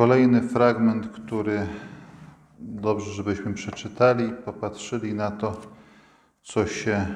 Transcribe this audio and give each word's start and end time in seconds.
Kolejny 0.00 0.42
fragment, 0.42 1.08
który 1.08 1.66
dobrze, 2.58 3.10
żebyśmy 3.10 3.54
przeczytali, 3.54 4.32
popatrzyli 4.44 5.14
na 5.14 5.30
to, 5.30 5.60
co 6.42 6.66
się, 6.66 7.06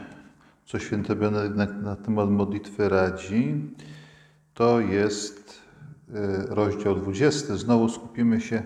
co 0.64 0.78
święty 0.78 1.16
Benedykt 1.16 1.82
na, 1.82 1.96
temat 1.96 2.30
modlitwy 2.30 2.88
radzi, 2.88 3.70
to 4.54 4.80
jest 4.80 5.62
y, 6.08 6.12
rozdział 6.48 6.94
20. 6.94 7.56
Znowu 7.56 7.88
skupimy 7.88 8.40
się 8.40 8.62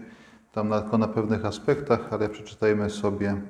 tam 0.52 0.68
na, 0.68 0.80
tylko 0.80 0.98
na 0.98 1.08
pewnych 1.08 1.44
aspektach, 1.44 2.12
ale 2.12 2.28
przeczytajmy 2.28 2.90
sobie, 2.90 3.40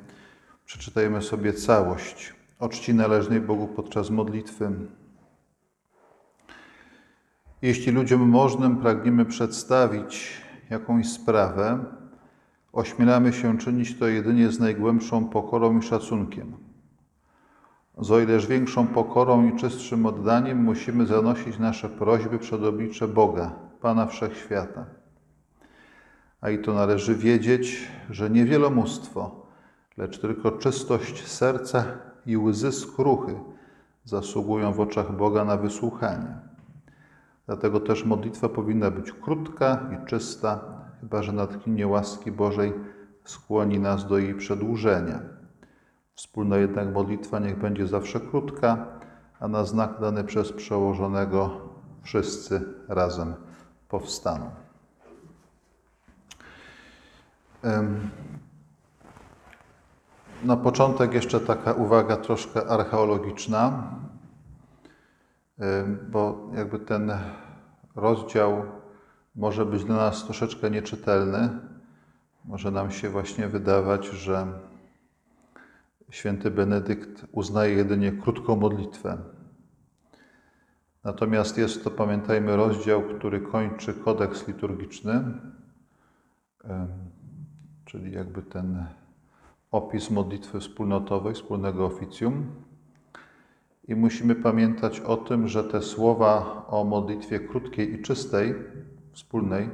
przeczytajmy 0.64 1.22
sobie 1.22 1.52
całość. 1.52 2.34
O 2.58 2.68
czci 2.68 2.94
należnej 2.94 3.40
Bogu 3.40 3.68
podczas 3.68 4.10
modlitwy. 4.10 4.70
Jeśli 7.62 7.92
ludziom 7.92 8.28
możnym 8.28 8.76
pragniemy 8.76 9.24
przedstawić 9.24 10.47
jakąś 10.70 11.08
sprawę, 11.08 11.84
ośmielamy 12.72 13.32
się 13.32 13.58
czynić 13.58 13.98
to 13.98 14.08
jedynie 14.08 14.50
z 14.50 14.60
najgłębszą 14.60 15.28
pokorą 15.28 15.78
i 15.78 15.82
szacunkiem. 15.82 16.56
Z 17.98 18.10
o 18.10 18.20
ileż 18.20 18.46
większą 18.46 18.86
pokorą 18.86 19.48
i 19.48 19.56
czystszym 19.56 20.06
oddaniem 20.06 20.58
musimy 20.58 21.06
zanosić 21.06 21.58
nasze 21.58 21.88
prośby 21.88 22.38
przed 22.38 22.62
oblicze 22.62 23.08
Boga, 23.08 23.52
Pana 23.80 24.06
Wszechświata. 24.06 24.86
A 26.40 26.50
i 26.50 26.58
to 26.58 26.74
należy 26.74 27.14
wiedzieć, 27.14 27.88
że 28.10 28.30
nie 28.30 28.44
wielomóstwo, 28.44 29.46
lecz 29.96 30.20
tylko 30.20 30.52
czystość 30.52 31.26
serca 31.26 31.84
i 32.26 32.36
łzy 32.36 32.72
skruchy 32.72 33.40
zasługują 34.04 34.72
w 34.72 34.80
oczach 34.80 35.16
Boga 35.16 35.44
na 35.44 35.56
wysłuchanie. 35.56 36.47
Dlatego 37.48 37.80
też 37.80 38.04
modlitwa 38.04 38.48
powinna 38.48 38.90
być 38.90 39.12
krótka 39.12 39.80
i 39.92 40.06
czysta, 40.06 40.60
chyba 41.00 41.22
że 41.22 41.32
natchnienie 41.32 41.86
łaski 41.86 42.32
Bożej 42.32 42.72
skłoni 43.24 43.80
nas 43.80 44.06
do 44.06 44.18
jej 44.18 44.34
przedłużenia. 44.34 45.20
Wspólna 46.14 46.56
jednak 46.56 46.94
modlitwa 46.94 47.38
niech 47.38 47.58
będzie 47.58 47.86
zawsze 47.86 48.20
krótka, 48.20 48.86
a 49.40 49.48
na 49.48 49.64
znak 49.64 50.00
dany 50.00 50.24
przez 50.24 50.52
przełożonego 50.52 51.50
wszyscy 52.02 52.74
razem 52.88 53.34
powstaną. 53.88 54.50
Na 60.44 60.56
początek 60.56 61.14
jeszcze 61.14 61.40
taka 61.40 61.72
uwaga 61.72 62.16
troszkę 62.16 62.66
archeologiczna 62.66 63.82
bo 66.10 66.50
jakby 66.54 66.78
ten 66.78 67.12
rozdział 67.96 68.62
może 69.36 69.66
być 69.66 69.84
dla 69.84 69.96
nas 69.96 70.24
troszeczkę 70.24 70.70
nieczytelny. 70.70 71.48
Może 72.44 72.70
nam 72.70 72.90
się 72.90 73.08
właśnie 73.08 73.48
wydawać, 73.48 74.06
że 74.06 74.46
święty 76.10 76.50
Benedykt 76.50 77.26
uznaje 77.32 77.74
jedynie 77.74 78.12
krótką 78.12 78.56
modlitwę. 78.56 79.18
Natomiast 81.04 81.58
jest 81.58 81.84
to, 81.84 81.90
pamiętajmy, 81.90 82.56
rozdział, 82.56 83.02
który 83.02 83.40
kończy 83.40 83.94
kodeks 83.94 84.48
liturgiczny, 84.48 85.24
czyli 87.84 88.12
jakby 88.12 88.42
ten 88.42 88.86
opis 89.70 90.10
modlitwy 90.10 90.60
wspólnotowej, 90.60 91.34
wspólnego 91.34 91.86
oficjum. 91.86 92.67
I 93.88 93.96
musimy 93.96 94.34
pamiętać 94.34 95.00
o 95.00 95.16
tym, 95.16 95.48
że 95.48 95.64
te 95.64 95.82
słowa 95.82 96.64
o 96.68 96.84
modlitwie 96.84 97.40
krótkiej 97.40 97.94
i 97.94 98.02
czystej, 98.02 98.54
wspólnej, 99.12 99.70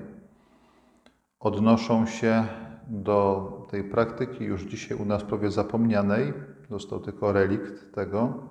odnoszą 1.41 2.07
się 2.07 2.47
do 2.89 3.51
tej 3.71 3.85
praktyki 3.85 4.45
już 4.45 4.63
dzisiaj 4.63 4.99
u 4.99 5.05
nas 5.05 5.25
prawie 5.25 5.51
zapomnianej. 5.51 6.33
Został 6.71 7.01
tylko 7.01 7.33
relikt 7.33 7.95
tego, 7.95 8.49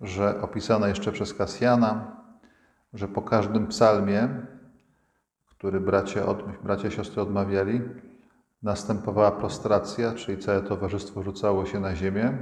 że 0.00 0.42
opisana 0.42 0.88
jeszcze 0.88 1.12
przez 1.12 1.34
Kasjana, 1.34 2.16
że 2.94 3.08
po 3.08 3.22
każdym 3.22 3.66
psalmie, 3.66 4.28
który 5.46 5.80
bracia, 5.80 6.20
bracia 6.64 6.90
siostry 6.90 7.22
odmawiali, 7.22 7.80
następowała 8.62 9.30
prostracja, 9.30 10.14
czyli 10.14 10.38
całe 10.38 10.62
towarzystwo 10.62 11.22
rzucało 11.22 11.66
się 11.66 11.80
na 11.80 11.96
ziemię 11.96 12.38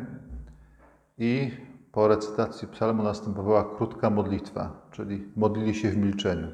i 1.18 1.50
po 1.92 2.08
recytacji 2.08 2.68
psalmu 2.68 3.02
następowała 3.02 3.64
krótka 3.76 4.10
modlitwa, 4.10 4.88
czyli 4.90 5.32
modlili 5.36 5.74
się 5.74 5.90
w 5.90 5.96
milczeniu. 5.96 6.48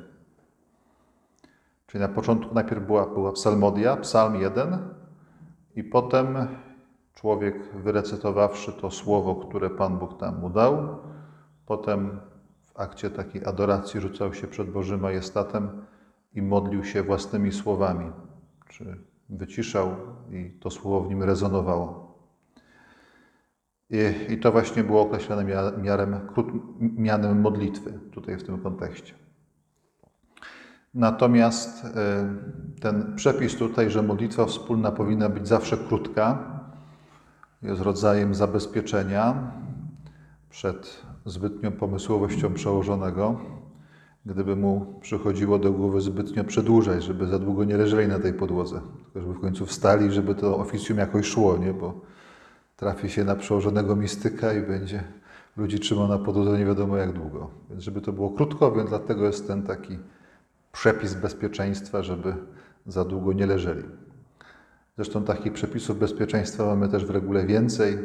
Czyli 1.86 2.02
na 2.02 2.08
początku 2.08 2.54
najpierw 2.54 2.86
była, 2.86 3.06
była 3.06 3.32
psalmodia, 3.32 3.96
psalm 3.96 4.34
1 4.40 4.78
i 5.76 5.84
potem 5.84 6.36
człowiek 7.14 7.74
wyrecytowawszy 7.74 8.72
to 8.72 8.90
słowo, 8.90 9.36
które 9.36 9.70
Pan 9.70 9.98
Bóg 9.98 10.18
tam 10.18 10.40
mu 10.40 10.50
dał, 10.50 10.98
potem 11.66 12.20
w 12.62 12.80
akcie 12.80 13.10
takiej 13.10 13.44
adoracji 13.44 14.00
rzucał 14.00 14.34
się 14.34 14.46
przed 14.46 14.70
Bożym 14.70 15.00
Majestatem 15.00 15.84
i 16.34 16.42
modlił 16.42 16.84
się 16.84 17.02
własnymi 17.02 17.52
słowami, 17.52 18.12
czy 18.68 18.98
wyciszał 19.28 19.96
i 20.30 20.58
to 20.60 20.70
słowo 20.70 21.00
w 21.00 21.08
nim 21.08 21.22
rezonowało. 21.22 22.03
I, 23.94 24.32
I, 24.32 24.38
to 24.38 24.52
właśnie 24.52 24.84
było 24.84 25.00
określone 25.00 25.44
miarem, 25.82 26.20
mianem 26.96 27.40
modlitwy 27.40 27.98
tutaj 28.12 28.36
w 28.36 28.42
tym 28.42 28.58
kontekście. 28.58 29.14
Natomiast 30.94 31.84
y, 31.84 31.90
ten 32.80 33.14
przepis 33.16 33.56
tutaj, 33.56 33.90
że 33.90 34.02
modlitwa 34.02 34.46
wspólna 34.46 34.92
powinna 34.92 35.28
być 35.28 35.48
zawsze 35.48 35.76
krótka, 35.76 36.54
jest 37.62 37.80
rodzajem 37.80 38.34
zabezpieczenia 38.34 39.52
przed 40.50 41.02
zbytnią 41.24 41.72
pomysłowością 41.72 42.54
przełożonego, 42.54 43.40
gdyby 44.26 44.56
mu 44.56 44.98
przychodziło 45.00 45.58
do 45.58 45.72
głowy 45.72 46.00
zbytnio 46.00 46.44
przedłużać, 46.44 47.04
żeby 47.04 47.26
za 47.26 47.38
długo 47.38 47.64
nie 47.64 47.76
leżeli 47.76 48.08
na 48.08 48.18
tej 48.18 48.32
podłodze, 48.32 48.80
tylko 49.04 49.20
żeby 49.20 49.34
w 49.34 49.40
końcu 49.40 49.66
wstali, 49.66 50.12
żeby 50.12 50.34
to 50.34 50.58
oficjum 50.58 50.98
jakoś 50.98 51.26
szło, 51.26 51.56
nie? 51.56 51.72
bo 51.72 52.00
trafi 52.76 53.10
się 53.10 53.24
na 53.24 53.36
przełożonego 53.36 53.96
mistyka 53.96 54.52
i 54.52 54.62
będzie 54.62 55.04
ludzi 55.56 55.80
trzymał 55.80 56.08
na 56.08 56.18
podłodze 56.18 56.58
nie 56.58 56.66
wiadomo 56.66 56.96
jak 56.96 57.12
długo. 57.12 57.50
Więc 57.70 57.82
żeby 57.82 58.00
to 58.00 58.12
było 58.12 58.30
krótko, 58.30 58.72
więc 58.72 58.88
dlatego 58.88 59.26
jest 59.26 59.46
ten 59.46 59.62
taki 59.62 59.98
przepis 60.72 61.14
bezpieczeństwa, 61.14 62.02
żeby 62.02 62.34
za 62.86 63.04
długo 63.04 63.32
nie 63.32 63.46
leżeli. 63.46 63.82
Zresztą 64.96 65.24
takich 65.24 65.52
przepisów 65.52 65.98
bezpieczeństwa 65.98 66.66
mamy 66.66 66.88
też 66.88 67.04
w 67.04 67.10
regule 67.10 67.46
więcej, 67.46 67.98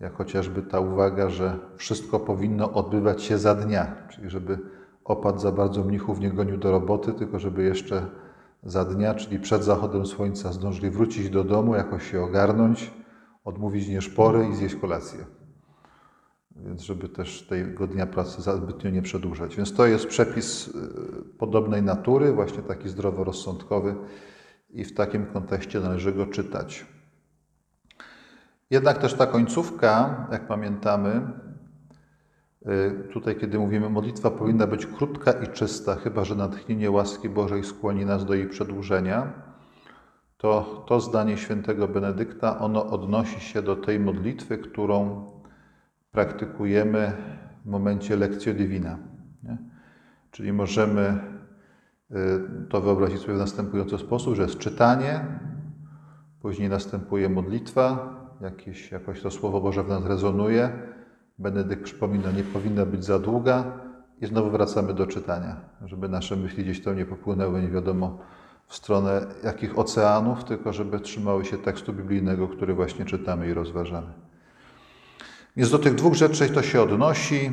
jak 0.00 0.14
chociażby 0.14 0.62
ta 0.62 0.80
uwaga, 0.80 1.30
że 1.30 1.58
wszystko 1.76 2.20
powinno 2.20 2.72
odbywać 2.72 3.22
się 3.22 3.38
za 3.38 3.54
dnia, 3.54 3.96
czyli 4.08 4.30
żeby 4.30 4.58
opad 5.04 5.40
za 5.40 5.52
bardzo 5.52 5.84
mnichów 5.84 6.20
nie 6.20 6.30
gonił 6.30 6.56
do 6.56 6.70
roboty, 6.70 7.12
tylko 7.12 7.38
żeby 7.38 7.62
jeszcze 7.62 8.06
za 8.62 8.84
dnia, 8.84 9.14
czyli 9.14 9.38
przed 9.38 9.64
zachodem 9.64 10.06
słońca 10.06 10.52
zdążyli 10.52 10.90
wrócić 10.90 11.30
do 11.30 11.44
domu, 11.44 11.74
jakoś 11.74 12.10
się 12.10 12.22
ogarnąć, 12.22 12.90
odmówić 13.50 13.88
nieszpory 13.88 14.48
i 14.48 14.54
zjeść 14.54 14.74
kolację. 14.74 15.24
Więc 16.56 16.82
żeby 16.82 17.08
też 17.08 17.42
tego 17.42 17.86
dnia 17.86 18.06
pracy 18.06 18.42
zbytnio 18.42 18.90
nie 18.90 19.02
przedłużać. 19.02 19.56
Więc 19.56 19.74
to 19.74 19.86
jest 19.86 20.06
przepis 20.06 20.68
y, 20.68 20.72
podobnej 21.38 21.82
natury, 21.82 22.32
właśnie 22.32 22.62
taki 22.62 22.88
zdroworozsądkowy 22.88 23.94
i 24.70 24.84
w 24.84 24.94
takim 24.94 25.26
kontekście 25.26 25.80
należy 25.80 26.12
go 26.12 26.26
czytać. 26.26 26.86
Jednak 28.70 28.98
też 28.98 29.14
ta 29.14 29.26
końcówka, 29.26 30.26
jak 30.32 30.46
pamiętamy, 30.46 31.20
y, 32.66 33.08
tutaj 33.12 33.36
kiedy 33.36 33.58
mówimy 33.58 33.90
modlitwa 33.90 34.30
powinna 34.30 34.66
być 34.66 34.86
krótka 34.86 35.32
i 35.32 35.48
czysta, 35.48 35.96
chyba 35.96 36.24
że 36.24 36.34
natchnienie 36.34 36.90
łaski 36.90 37.28
Bożej 37.28 37.64
skłoni 37.64 38.06
nas 38.06 38.24
do 38.24 38.34
jej 38.34 38.48
przedłużenia 38.48 39.49
to 40.40 40.84
to 40.86 41.00
zdanie 41.00 41.36
świętego 41.36 41.88
Benedykta, 41.88 42.58
ono 42.58 42.86
odnosi 42.86 43.40
się 43.40 43.62
do 43.62 43.76
tej 43.76 44.00
modlitwy, 44.00 44.58
którą 44.58 45.26
praktykujemy 46.12 47.12
w 47.64 47.68
momencie 47.68 48.16
lekcji 48.16 48.54
divina. 48.54 48.98
Nie? 49.42 49.56
Czyli 50.30 50.52
możemy 50.52 51.18
y, 52.10 52.16
to 52.68 52.80
wyobrazić 52.80 53.20
sobie 53.20 53.34
w 53.34 53.38
następujący 53.38 53.98
sposób, 53.98 54.34
że 54.34 54.42
jest 54.42 54.58
czytanie, 54.58 55.24
później 56.42 56.68
następuje 56.68 57.28
modlitwa, 57.28 58.14
jakieś, 58.40 58.92
jakoś 58.92 59.22
to 59.22 59.30
Słowo 59.30 59.60
Boże 59.60 59.82
w 59.82 59.88
nas 59.88 60.04
rezonuje, 60.04 60.70
Benedykt 61.38 61.82
przypomina, 61.82 62.30
nie 62.30 62.44
powinna 62.44 62.86
być 62.86 63.04
za 63.04 63.18
długa 63.18 63.64
i 64.20 64.26
znowu 64.26 64.50
wracamy 64.50 64.94
do 64.94 65.06
czytania, 65.06 65.56
żeby 65.84 66.08
nasze 66.08 66.36
myśli 66.36 66.64
gdzieś 66.64 66.82
tam 66.82 66.96
nie 66.96 67.06
popłynęły, 67.06 67.62
nie 67.62 67.68
wiadomo 67.68 68.18
w 68.70 68.76
stronę 68.76 69.26
jakich 69.44 69.78
oceanów, 69.78 70.44
tylko 70.44 70.72
żeby 70.72 71.00
trzymały 71.00 71.44
się 71.44 71.58
tekstu 71.58 71.92
biblijnego, 71.92 72.48
który 72.48 72.74
właśnie 72.74 73.04
czytamy 73.04 73.48
i 73.48 73.54
rozważamy. 73.54 74.12
Więc 75.56 75.70
do 75.70 75.78
tych 75.78 75.94
dwóch 75.94 76.14
rzeczy 76.14 76.48
to 76.48 76.62
się 76.62 76.82
odnosi. 76.82 77.50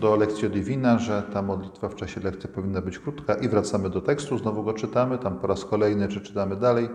do 0.00 0.16
lekcji 0.16 0.50
Divina, 0.50 0.98
że 0.98 1.22
ta 1.32 1.42
modlitwa 1.42 1.88
w 1.88 1.94
czasie 1.94 2.20
lekcji 2.20 2.48
powinna 2.48 2.80
być 2.80 2.98
krótka 2.98 3.34
i 3.34 3.48
wracamy 3.48 3.90
do 3.90 4.00
tekstu, 4.00 4.38
znowu 4.38 4.62
go 4.62 4.72
czytamy, 4.72 5.18
tam 5.18 5.38
po 5.38 5.46
raz 5.46 5.64
kolejny 5.64 6.08
czy 6.08 6.20
czytamy 6.20 6.56
dalej 6.56 6.88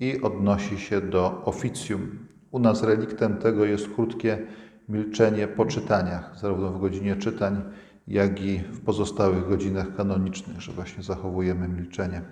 i 0.00 0.20
odnosi 0.22 0.78
się 0.78 1.00
do 1.00 1.42
oficjum. 1.44 2.18
U 2.50 2.58
nas 2.58 2.82
reliktem 2.82 3.36
tego 3.36 3.64
jest 3.64 3.88
krótkie 3.94 4.46
milczenie 4.88 5.48
po 5.48 5.66
czytaniach, 5.66 6.38
zarówno 6.38 6.70
w 6.70 6.80
godzinie 6.80 7.16
czytań, 7.16 7.62
jak 8.08 8.42
i 8.42 8.58
w 8.58 8.80
pozostałych 8.84 9.48
godzinach 9.48 9.96
kanonicznych, 9.96 10.60
że 10.60 10.72
właśnie 10.72 11.02
zachowujemy 11.02 11.68
milczenie. 11.68 12.22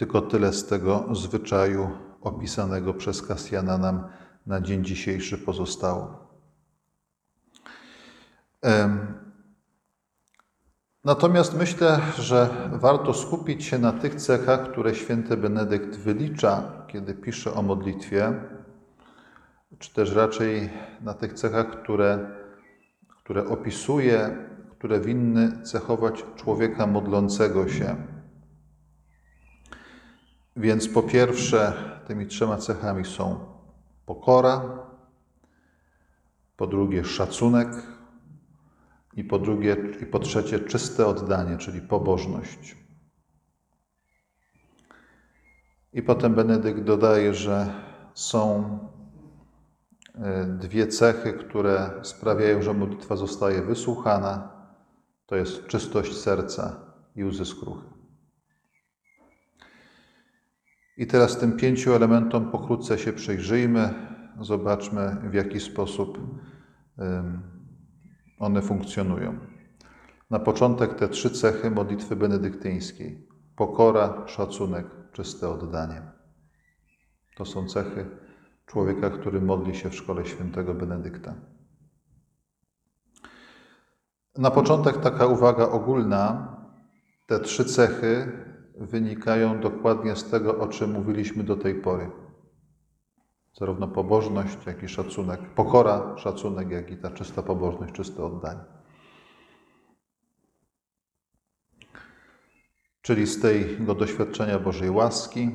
Tylko 0.00 0.22
tyle 0.22 0.52
z 0.52 0.66
tego 0.66 1.04
zwyczaju 1.12 1.90
opisanego 2.20 2.94
przez 2.94 3.22
Kasjana 3.22 3.78
nam 3.78 4.08
na 4.46 4.60
dzień 4.60 4.84
dzisiejszy 4.84 5.38
pozostało. 5.38 6.28
Natomiast 11.04 11.58
myślę, 11.58 12.00
że 12.18 12.48
warto 12.72 13.14
skupić 13.14 13.64
się 13.64 13.78
na 13.78 13.92
tych 13.92 14.14
cechach, 14.14 14.70
które 14.70 14.94
święty 14.94 15.36
Benedykt 15.36 15.96
wylicza, 15.96 16.62
kiedy 16.86 17.14
pisze 17.14 17.54
o 17.54 17.62
modlitwie, 17.62 18.32
czy 19.78 19.94
też 19.94 20.14
raczej 20.14 20.70
na 21.00 21.14
tych 21.14 21.32
cechach, 21.32 21.70
które, 21.70 22.30
które 23.08 23.46
opisuje, 23.48 24.36
które 24.70 25.00
winny 25.00 25.62
cechować 25.62 26.24
człowieka 26.36 26.86
modlącego 26.86 27.68
się. 27.68 28.19
Więc 30.60 30.88
po 30.88 31.02
pierwsze, 31.02 31.72
tymi 32.06 32.26
trzema 32.26 32.56
cechami 32.56 33.04
są 33.04 33.40
pokora, 34.06 34.62
po 36.56 36.66
drugie 36.66 37.04
szacunek 37.04 37.68
i 39.16 39.24
po 39.24 39.38
drugie 39.38 39.76
i 40.02 40.06
po 40.06 40.18
trzecie 40.18 40.60
czyste 40.60 41.06
oddanie, 41.06 41.56
czyli 41.56 41.80
pobożność. 41.80 42.76
I 45.92 46.02
potem 46.02 46.34
Benedykt 46.34 46.80
dodaje, 46.80 47.34
że 47.34 47.74
są 48.14 48.78
e, 50.14 50.44
dwie 50.44 50.86
cechy, 50.86 51.32
które 51.32 51.90
sprawiają, 52.02 52.62
że 52.62 52.74
modlitwa 52.74 53.16
zostaje 53.16 53.62
wysłuchana. 53.62 54.52
To 55.26 55.36
jest 55.36 55.66
czystość 55.66 56.16
serca 56.16 56.76
i 57.16 57.24
łzy 57.24 57.44
skruchy. 57.44 57.99
I 61.00 61.06
teraz 61.06 61.38
tym 61.38 61.56
pięciu 61.56 61.94
elementom 61.94 62.50
pokrótce 62.50 62.98
się 62.98 63.12
przyjrzyjmy, 63.12 63.94
zobaczmy 64.40 65.16
w 65.30 65.34
jaki 65.34 65.60
sposób 65.60 66.18
one 68.38 68.62
funkcjonują. 68.62 69.38
Na 70.30 70.38
początek 70.38 70.94
te 70.94 71.08
trzy 71.08 71.30
cechy 71.30 71.70
modlitwy 71.70 72.16
benedyktyńskiej: 72.16 73.28
pokora, 73.56 74.26
szacunek, 74.26 74.86
czyste 75.12 75.48
oddanie. 75.48 76.02
To 77.36 77.44
są 77.44 77.66
cechy 77.66 78.06
człowieka, 78.66 79.10
który 79.10 79.40
modli 79.40 79.74
się 79.74 79.90
w 79.90 79.94
szkole 79.94 80.26
świętego 80.26 80.74
Benedykta. 80.74 81.34
Na 84.38 84.50
początek 84.50 84.96
taka 84.96 85.26
uwaga 85.26 85.68
ogólna. 85.68 86.56
Te 87.26 87.40
trzy 87.40 87.64
cechy 87.64 88.32
wynikają 88.80 89.60
dokładnie 89.60 90.16
z 90.16 90.30
tego, 90.30 90.58
o 90.58 90.68
czym 90.68 90.92
mówiliśmy 90.92 91.44
do 91.44 91.56
tej 91.56 91.74
pory. 91.74 92.10
Zarówno 93.52 93.88
pobożność, 93.88 94.66
jak 94.66 94.82
i 94.82 94.88
szacunek, 94.88 95.40
pokora, 95.54 96.16
szacunek, 96.16 96.70
jak 96.70 96.90
i 96.90 96.96
ta 96.96 97.10
czysta 97.10 97.42
pobożność, 97.42 97.92
czyste 97.92 98.24
oddanie. 98.24 98.60
Czyli 103.02 103.26
z 103.26 103.40
tego 103.40 103.94
doświadczenia 103.94 104.58
Bożej 104.58 104.90
łaski, 104.90 105.50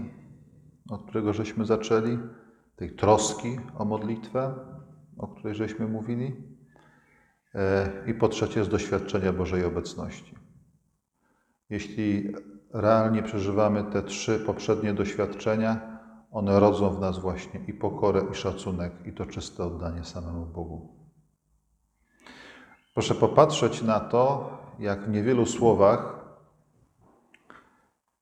od 0.90 1.04
którego 1.04 1.34
żeśmy 1.34 1.66
zaczęli, 1.66 2.18
tej 2.76 2.96
troski 2.96 3.58
o 3.78 3.86
modlitwę, 3.86 4.54
o 5.18 5.28
której 5.28 5.56
żeśmy 5.56 5.88
mówili, 5.88 6.36
e, 7.56 7.92
i 8.08 8.14
po 8.14 8.28
trzecie 8.28 8.64
z 8.64 8.70
doświadczenia 8.70 9.34
Bożej 9.34 9.64
obecności. 9.64 10.36
Jeśli 11.70 12.34
realnie 12.76 13.24
przeżywamy 13.24 13.84
te 13.84 14.04
trzy 14.04 14.40
poprzednie 14.40 14.94
doświadczenia, 14.94 16.00
one 16.32 16.60
rodzą 16.60 16.90
w 16.90 17.00
nas 17.00 17.20
właśnie 17.20 17.60
i 17.68 17.74
pokorę, 17.74 18.22
i 18.32 18.36
szacunek, 18.36 18.94
i 19.06 19.14
to 19.14 19.26
czyste 19.26 19.64
oddanie 19.64 20.04
samemu 20.04 20.46
Bogu. 20.46 20.96
Proszę 22.94 23.16
popatrzeć 23.16 23.82
na 23.82 24.00
to, 24.00 24.50
jak 24.80 25.06
w 25.06 25.10
niewielu 25.10 25.46
słowach 25.46 26.26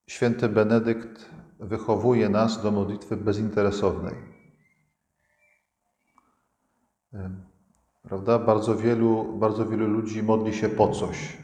święty 0.07 0.49
Benedykt 0.49 1.29
wychowuje 1.59 2.29
nas 2.29 2.63
do 2.63 2.71
modlitwy 2.71 3.17
bezinteresownej. 3.17 4.15
Prawda? 8.03 8.39
Bardzo 8.39 8.75
wielu, 8.75 9.37
bardzo 9.37 9.65
wielu 9.65 9.87
ludzi 9.87 10.23
modli 10.23 10.53
się 10.53 10.69
po 10.69 10.87
coś. 10.87 11.37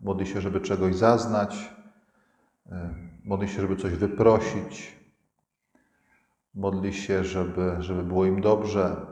Modli 0.00 0.26
się, 0.26 0.40
żeby 0.40 0.60
czegoś 0.60 0.94
zaznać, 0.94 1.74
modli 3.24 3.48
się, 3.48 3.60
żeby 3.60 3.76
coś 3.76 3.92
wyprosić, 3.92 4.96
modli 6.54 6.92
się, 6.92 7.24
żeby, 7.24 7.76
żeby 7.78 8.02
było 8.02 8.24
im 8.24 8.40
dobrze, 8.40 9.06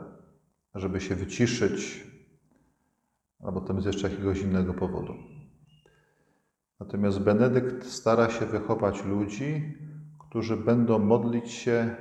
żeby 0.75 1.01
się 1.01 1.15
wyciszyć, 1.15 2.07
albo 3.43 3.61
tam 3.61 3.81
z 3.81 3.85
jeszcze 3.85 4.09
jakiegoś 4.09 4.41
innego 4.41 4.73
powodu. 4.73 5.13
Natomiast 6.79 7.19
Benedykt 7.19 7.85
stara 7.85 8.29
się 8.29 8.45
wychować 8.45 9.05
ludzi, 9.05 9.77
którzy 10.19 10.57
będą 10.57 10.99
modlić 10.99 11.51
się 11.51 11.95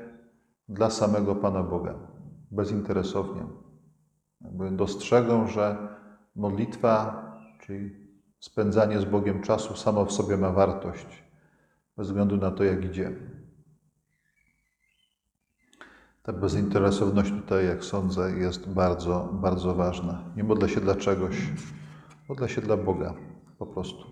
dla 0.68 0.90
samego 0.90 1.34
Pana 1.34 1.62
Boga, 1.62 1.94
bezinteresownie. 2.50 3.46
Jakby 4.40 4.70
dostrzegą, 4.70 5.46
że 5.46 5.88
modlitwa, 6.36 7.24
czyli 7.60 8.07
spędzanie 8.40 9.00
z 9.00 9.04
Bogiem 9.04 9.42
czasu 9.42 9.76
samo 9.76 10.04
w 10.04 10.12
sobie 10.12 10.36
ma 10.36 10.52
wartość, 10.52 11.24
bez 11.96 12.06
względu 12.06 12.36
na 12.36 12.50
to, 12.50 12.64
jak 12.64 12.84
idzie. 12.84 13.12
Ta 16.22 16.32
bezinteresowność 16.32 17.30
tutaj, 17.30 17.66
jak 17.66 17.84
sądzę, 17.84 18.32
jest 18.32 18.68
bardzo, 18.68 19.28
bardzo 19.32 19.74
ważna. 19.74 20.24
Nie 20.36 20.44
modlę 20.44 20.68
się 20.68 20.80
dla 20.80 20.94
czegoś, 20.94 21.36
modlę 22.28 22.48
się 22.48 22.60
dla 22.60 22.76
Boga 22.76 23.14
po 23.58 23.66
prostu. 23.66 24.04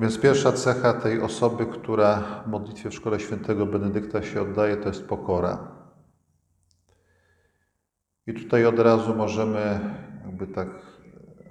Więc 0.00 0.18
pierwsza 0.18 0.52
cecha 0.52 0.92
tej 0.92 1.20
osoby, 1.20 1.66
która 1.66 2.42
w 2.46 2.48
modlitwie 2.48 2.90
w 2.90 2.94
szkole 2.94 3.20
świętego 3.20 3.66
Benedykta 3.66 4.22
się 4.22 4.42
oddaje, 4.42 4.76
to 4.76 4.88
jest 4.88 5.08
pokora. 5.08 5.69
I 8.30 8.34
tutaj 8.34 8.66
od 8.66 8.78
razu 8.78 9.14
możemy 9.14 9.80
jakby 10.26 10.46
tak 10.46 10.68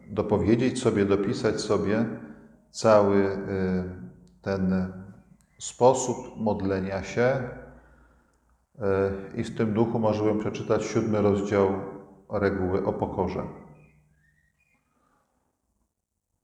dopowiedzieć 0.07 0.81
sobie, 0.81 1.05
dopisać 1.05 1.61
sobie 1.61 2.05
cały 2.71 3.15
y, 3.17 3.37
ten 4.41 4.93
sposób 5.59 6.17
modlenia 6.37 7.03
się 7.03 7.21
e, 7.21 7.49
i 9.35 9.43
w 9.43 9.57
tym 9.57 9.73
duchu 9.73 9.99
możemy 9.99 10.39
przeczytać 10.39 10.85
siódmy 10.85 11.21
rozdział 11.21 11.69
reguły 12.29 12.85
o 12.85 12.93
pokorze. 12.93 13.43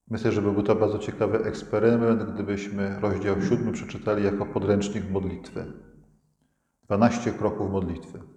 Myślę, 0.08 0.32
że 0.32 0.42
byłby 0.42 0.64
to 0.64 0.76
bardzo 0.76 1.00
ciekawy 1.00 1.38
eksperyment, 1.38 2.24
gdybyśmy 2.24 3.00
rozdział 3.00 3.42
siódmy 3.42 3.72
przeczytali 3.72 4.24
jako 4.24 4.46
podręcznik 4.46 5.10
modlitwy. 5.12 5.74
12 6.84 7.32
kroków 7.32 7.72
modlitwy. 7.72 8.35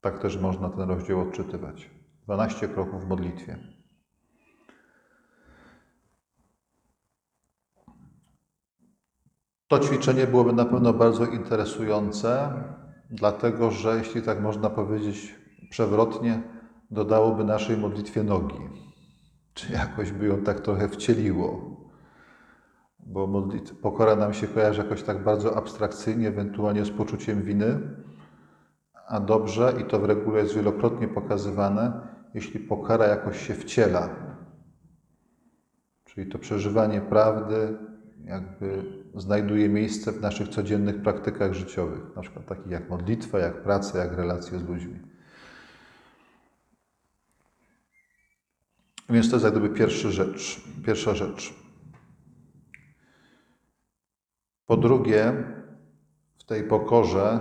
Tak 0.00 0.18
też 0.18 0.36
można 0.36 0.70
ten 0.70 0.88
rozdział 0.90 1.20
odczytywać. 1.20 1.90
12 2.24 2.68
kroków 2.68 3.04
w 3.04 3.08
modlitwie. 3.08 3.58
To 9.68 9.78
ćwiczenie 9.78 10.26
byłoby 10.26 10.52
na 10.52 10.64
pewno 10.64 10.92
bardzo 10.92 11.26
interesujące, 11.26 12.52
dlatego 13.10 13.70
że, 13.70 13.96
jeśli 13.98 14.22
tak 14.22 14.40
można 14.40 14.70
powiedzieć 14.70 15.34
przewrotnie, 15.70 16.42
dodałoby 16.90 17.44
naszej 17.44 17.76
modlitwie 17.76 18.22
nogi, 18.22 18.60
czy 19.54 19.72
jakoś 19.72 20.12
by 20.12 20.26
ją 20.26 20.42
tak 20.42 20.60
trochę 20.60 20.88
wcieliło. 20.88 21.76
Bo 22.98 23.26
modlit- 23.26 23.74
pokora 23.74 24.16
nam 24.16 24.34
się 24.34 24.46
kojarzy 24.46 24.82
jakoś 24.82 25.02
tak 25.02 25.24
bardzo 25.24 25.56
abstrakcyjnie, 25.56 26.28
ewentualnie 26.28 26.84
z 26.84 26.90
poczuciem 26.90 27.42
winy, 27.42 27.80
a 29.10 29.20
dobrze, 29.20 29.74
i 29.80 29.84
to 29.84 29.98
w 29.98 30.04
regule 30.04 30.42
jest 30.42 30.54
wielokrotnie 30.54 31.08
pokazywane, 31.08 31.92
jeśli 32.34 32.60
pokora 32.60 33.06
jakoś 33.06 33.46
się 33.46 33.54
wciela. 33.54 34.08
Czyli 36.04 36.30
to 36.30 36.38
przeżywanie 36.38 37.00
prawdy, 37.00 37.78
jakby 38.24 38.82
znajduje 39.14 39.68
miejsce 39.68 40.12
w 40.12 40.20
naszych 40.20 40.48
codziennych 40.48 41.02
praktykach 41.02 41.54
życiowych, 41.54 42.16
na 42.16 42.22
przykład 42.22 42.46
takich 42.46 42.66
jak 42.66 42.90
modlitwa, 42.90 43.38
jak 43.38 43.62
praca, 43.62 43.98
jak 43.98 44.16
relacje 44.16 44.58
z 44.58 44.68
ludźmi. 44.68 45.00
Więc 49.08 49.30
to 49.30 49.36
jest 49.36 49.44
jak 49.44 49.54
gdyby 49.54 49.74
pierwsza 49.74 50.10
rzecz. 50.10 50.64
Pierwsza 50.86 51.14
rzecz. 51.14 51.54
Po 54.66 54.76
drugie, 54.76 55.32
w 56.38 56.44
tej 56.44 56.64
pokorze, 56.64 57.40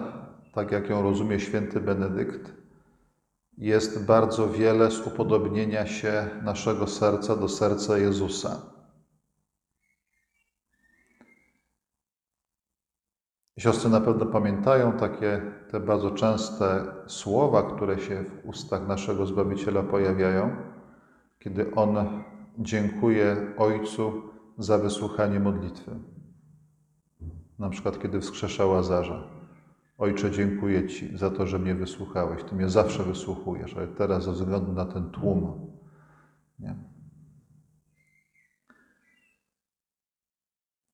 tak 0.54 0.72
jak 0.72 0.90
ją 0.90 1.02
rozumie 1.02 1.40
święty 1.40 1.80
Benedykt, 1.80 2.54
jest 3.58 4.06
bardzo 4.06 4.50
wiele 4.50 4.92
z 4.92 5.08
upodobnienia 5.08 5.86
się 5.86 6.30
naszego 6.44 6.88
serca 6.88 7.36
do 7.36 7.50
serca 7.50 7.98
Jezusa. 7.98 8.62
Siostry 13.60 13.90
na 13.90 14.02
pewno 14.02 14.26
pamiętają 14.26 14.92
takie 14.92 15.42
te 15.72 15.80
bardzo 15.80 16.12
częste 16.12 16.86
słowa, 17.08 17.76
które 17.76 18.00
się 18.00 18.24
w 18.24 18.46
ustach 18.46 18.88
naszego 18.88 19.26
Zbawiciela 19.26 19.84
pojawiają, 19.84 20.56
kiedy 21.40 21.76
On 21.76 22.24
dziękuje 22.58 23.54
Ojcu 23.58 24.22
za 24.58 24.78
wysłuchanie 24.78 25.40
modlitwy. 25.40 25.92
Na 27.60 27.70
przykład, 27.70 28.00
kiedy 28.00 28.22
wskrzesza 28.22 28.66
Łazarza. 28.66 29.39
Ojcze, 30.00 30.32
dziękuję 30.32 30.88
Ci 30.88 31.18
za 31.18 31.32
to, 31.32 31.48
że 31.48 31.60
mnie 31.60 31.76
wysłuchałeś. 31.76 32.44
Ty 32.44 32.56
mnie 32.56 32.70
zawsze 32.70 33.04
wysłuchujesz, 33.04 33.78
ale 33.78 33.88
teraz 33.88 34.24
ze 34.24 34.32
względu 34.32 34.74
na 34.74 34.86
ten 34.86 35.12
tłum. 35.12 35.72
Nie? 36.60 36.76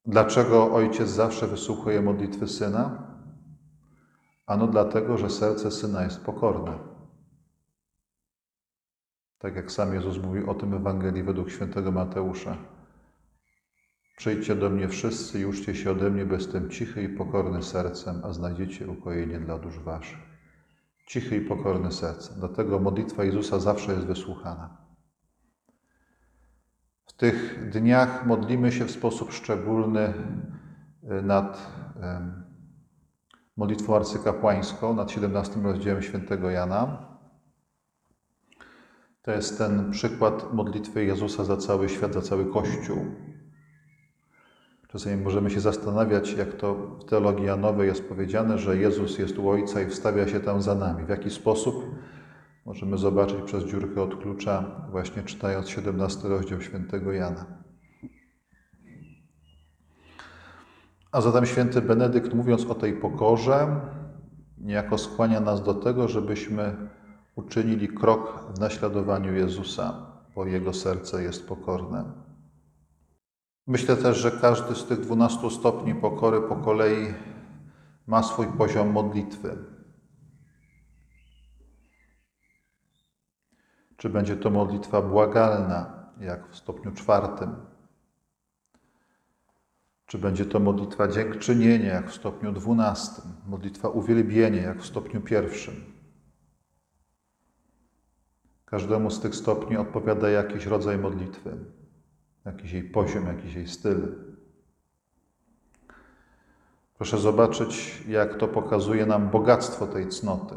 Dlaczego 0.06 0.74
ojciec 0.74 1.10
zawsze 1.10 1.48
wysłuchuje 1.48 2.02
modlitwy 2.02 2.48
syna? 2.48 3.12
Ano 4.46 4.68
dlatego, 4.68 5.18
że 5.18 5.30
serce 5.30 5.72
syna 5.72 6.04
jest 6.04 6.26
pokorne. 6.26 6.80
Tak 9.38 9.56
jak 9.56 9.72
sam 9.72 9.94
Jezus 9.94 10.18
mówi 10.18 10.46
o 10.46 10.54
tym 10.54 10.74
Ewangelii 10.74 11.24
według 11.24 11.50
świętego 11.50 11.92
Mateusza. 11.92 12.58
Przyjdźcie 14.16 14.56
do 14.56 14.70
mnie 14.70 14.88
wszyscy 14.88 15.40
i 15.40 15.46
uczcie 15.46 15.76
się 15.76 15.92
ode 15.92 16.10
mnie, 16.10 16.26
bo 16.26 16.36
jestem 16.36 16.70
cichy 16.70 17.04
i 17.04 17.10
pokorny 17.10 17.64
sercem, 17.64 18.22
a 18.24 18.34
znajdziecie 18.34 18.88
ukojenie 18.88 19.40
dla 19.40 19.58
dusz 19.58 19.80
waszych. 19.80 20.20
Cichy 21.08 21.38
i 21.38 21.42
pokorny 21.42 21.92
sercem. 21.92 22.40
Dlatego 22.40 22.80
modlitwa 22.80 23.24
Jezusa 23.24 23.60
zawsze 23.60 23.94
jest 23.94 24.06
wysłuchana. 24.06 24.78
W 27.06 27.14
tych 27.14 27.70
dniach 27.70 28.26
modlimy 28.26 28.72
się 28.72 28.86
w 28.86 28.92
sposób 28.92 29.32
szczególny 29.32 30.14
y, 31.04 31.22
nad 31.22 31.72
modlitwą 33.58 33.96
arcykapłańską, 33.96 34.94
nad 34.94 35.12
17 35.12 35.62
rozdziałem 35.62 36.02
świętego 36.02 36.50
Jana. 36.50 37.16
To 39.22 39.32
jest 39.32 39.58
ten 39.58 39.92
przykład 39.92 40.54
modlitwy 40.54 41.06
Jezusa 41.06 41.44
za 41.44 41.58
cały 41.58 41.90
świat, 41.90 42.14
za 42.14 42.22
cały 42.22 42.54
Kościół. 42.54 43.06
Czasami 44.96 45.18
możemy 45.18 45.50
się 45.50 45.60
zastanawiać, 45.60 46.34
jak 46.34 46.54
to 46.54 46.76
w 46.76 47.04
teologii 47.06 47.46
Janowej 47.46 47.88
jest 47.88 48.10
powiedziane, 48.10 48.58
że 48.58 48.78
Jezus 48.78 49.18
jest 49.18 49.40
u 49.40 49.50
Ojca 49.50 49.82
i 49.82 49.90
wstawia 49.90 50.28
się 50.28 50.40
tam 50.40 50.62
za 50.62 50.76
nami. 50.76 51.06
W 51.06 51.10
jaki 51.10 51.30
sposób? 51.30 51.86
Możemy 52.66 52.98
zobaczyć 52.98 53.42
przez 53.46 53.64
dziurkę 53.64 54.02
od 54.02 54.22
klucza, 54.22 54.82
właśnie 54.92 55.24
czytając 55.24 55.70
17 55.70 56.28
rozdział 56.28 56.62
świętego 56.62 57.12
Jana. 57.12 57.46
A 61.12 61.22
zatem 61.22 61.46
święty 61.46 61.82
Benedykt, 61.82 62.34
mówiąc 62.34 62.66
o 62.66 62.76
tej 62.76 62.94
pokorze, 62.94 63.82
niejako 64.58 64.98
skłania 64.98 65.40
nas 65.40 65.64
do 65.64 65.74
tego, 65.74 66.08
żebyśmy 66.08 66.76
uczynili 67.36 67.88
krok 67.88 68.52
w 68.56 68.60
naśladowaniu 68.60 69.34
Jezusa, 69.34 70.06
bo 70.36 70.46
Jego 70.46 70.74
serce 70.74 71.24
jest 71.24 71.48
pokorne. 71.48 72.26
Myślę 73.68 73.98
też, 73.98 74.18
że 74.18 74.32
każdy 74.32 74.76
z 74.76 74.86
tych 74.86 75.00
dwunastu 75.00 75.50
stopni 75.50 75.96
pokory 75.96 76.42
po 76.42 76.56
kolei 76.56 77.14
ma 78.08 78.24
swój 78.24 78.48
poziom 78.48 78.90
modlitwy. 78.90 79.58
Czy 83.98 84.10
będzie 84.10 84.38
to 84.38 84.50
modlitwa 84.50 85.02
błagalna, 85.02 86.10
jak 86.20 86.48
w 86.50 86.56
stopniu 86.56 86.92
czwartym? 86.92 87.56
Czy 90.06 90.18
będzie 90.18 90.46
to 90.46 90.60
modlitwa 90.60 91.08
dziękczynienia, 91.08 91.94
jak 91.94 92.10
w 92.10 92.16
stopniu 92.16 92.52
dwunastym? 92.52 93.32
Modlitwa 93.48 93.90
uwielbienia, 93.90 94.62
jak 94.62 94.82
w 94.82 94.86
stopniu 94.86 95.22
pierwszym? 95.22 95.74
Każdemu 98.66 99.12
z 99.12 99.20
tych 99.20 99.36
stopni 99.36 99.78
odpowiada 99.78 100.30
jakiś 100.30 100.66
rodzaj 100.66 100.98
modlitwy, 100.98 101.58
jakiś 102.46 102.72
jej 102.72 102.84
poziom, 102.84 103.28
jakiś 103.28 103.54
jej 103.54 103.68
styl. 103.68 104.16
Proszę 106.98 107.18
zobaczyć, 107.18 108.04
jak 108.08 108.38
to 108.38 108.48
pokazuje 108.48 109.06
nam 109.06 109.30
bogactwo 109.30 109.88
tej 109.88 110.10
cnoty 110.10 110.56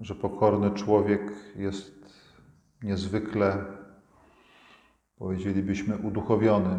że 0.00 0.14
pokorny 0.14 0.70
człowiek 0.70 1.32
jest 1.56 2.16
niezwykle, 2.82 3.64
powiedzielibyśmy, 5.18 5.96
uduchowionym. 5.96 6.78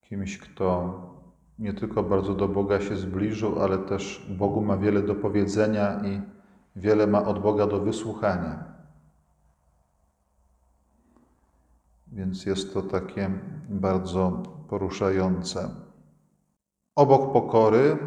Kimś, 0.00 0.38
kto 0.38 1.00
nie 1.58 1.72
tylko 1.72 2.02
bardzo 2.02 2.34
do 2.34 2.48
Boga 2.48 2.80
się 2.80 2.96
zbliżył, 2.96 3.62
ale 3.62 3.78
też 3.78 4.26
Bogu 4.38 4.60
ma 4.60 4.76
wiele 4.76 5.02
do 5.02 5.14
powiedzenia 5.14 6.00
i 6.04 6.20
wiele 6.76 7.06
ma 7.06 7.24
od 7.24 7.42
Boga 7.42 7.66
do 7.66 7.80
wysłuchania. 7.80 8.75
Więc 12.06 12.46
jest 12.46 12.74
to 12.74 12.82
takie 12.82 13.30
bardzo 13.68 14.42
poruszające. 14.68 15.70
Obok 16.94 17.32
pokory 17.32 17.98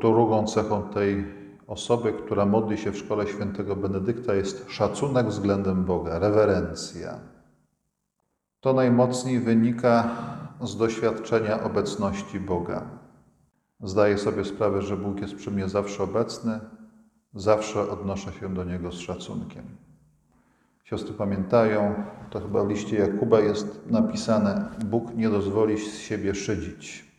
Drugą 0.00 0.46
cechą 0.46 0.82
tej 0.82 1.24
osoby, 1.66 2.12
która 2.12 2.46
modli 2.46 2.78
się 2.78 2.92
w 2.92 2.98
szkole 2.98 3.26
świętego 3.26 3.76
Benedykta, 3.76 4.34
jest 4.34 4.70
szacunek 4.70 5.26
względem 5.26 5.84
Boga, 5.84 6.18
rewerencja. 6.18 7.18
To 8.60 8.72
najmocniej 8.72 9.40
wynika 9.40 10.10
z 10.62 10.76
doświadczenia 10.76 11.62
obecności 11.62 12.40
Boga. 12.40 12.82
Zdaję 13.80 14.18
sobie 14.18 14.44
sprawę, 14.44 14.82
że 14.82 14.96
Bóg 14.96 15.20
jest 15.20 15.34
przy 15.34 15.50
mnie 15.50 15.68
zawsze 15.68 16.02
obecny, 16.02 16.60
zawsze 17.34 17.90
odnoszę 17.90 18.32
się 18.32 18.54
do 18.54 18.64
Niego 18.64 18.92
z 18.92 18.98
szacunkiem. 18.98 19.64
Siostry 20.94 21.14
pamiętają, 21.14 21.94
to 22.30 22.40
chyba 22.40 22.64
w 22.64 22.68
liście 22.68 22.96
Jakuba 22.96 23.40
jest 23.40 23.90
napisane: 23.90 24.68
Bóg 24.84 25.14
nie 25.14 25.30
dozwoli 25.30 25.78
z 25.78 25.98
siebie 25.98 26.34
szydzić 26.34 27.14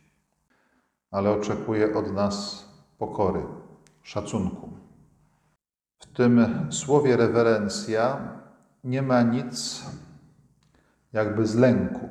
ale 1.10 1.30
oczekuje 1.30 1.94
od 1.94 2.12
nas 2.12 2.68
pokory, 2.98 3.42
szacunku. 4.02 4.70
W 5.98 6.06
tym 6.06 6.46
słowie 6.70 7.16
rewerencja 7.16 8.32
nie 8.84 9.02
ma 9.02 9.22
nic 9.22 9.84
jakby 11.12 11.46
z 11.46 11.54
lęku. 11.54 12.08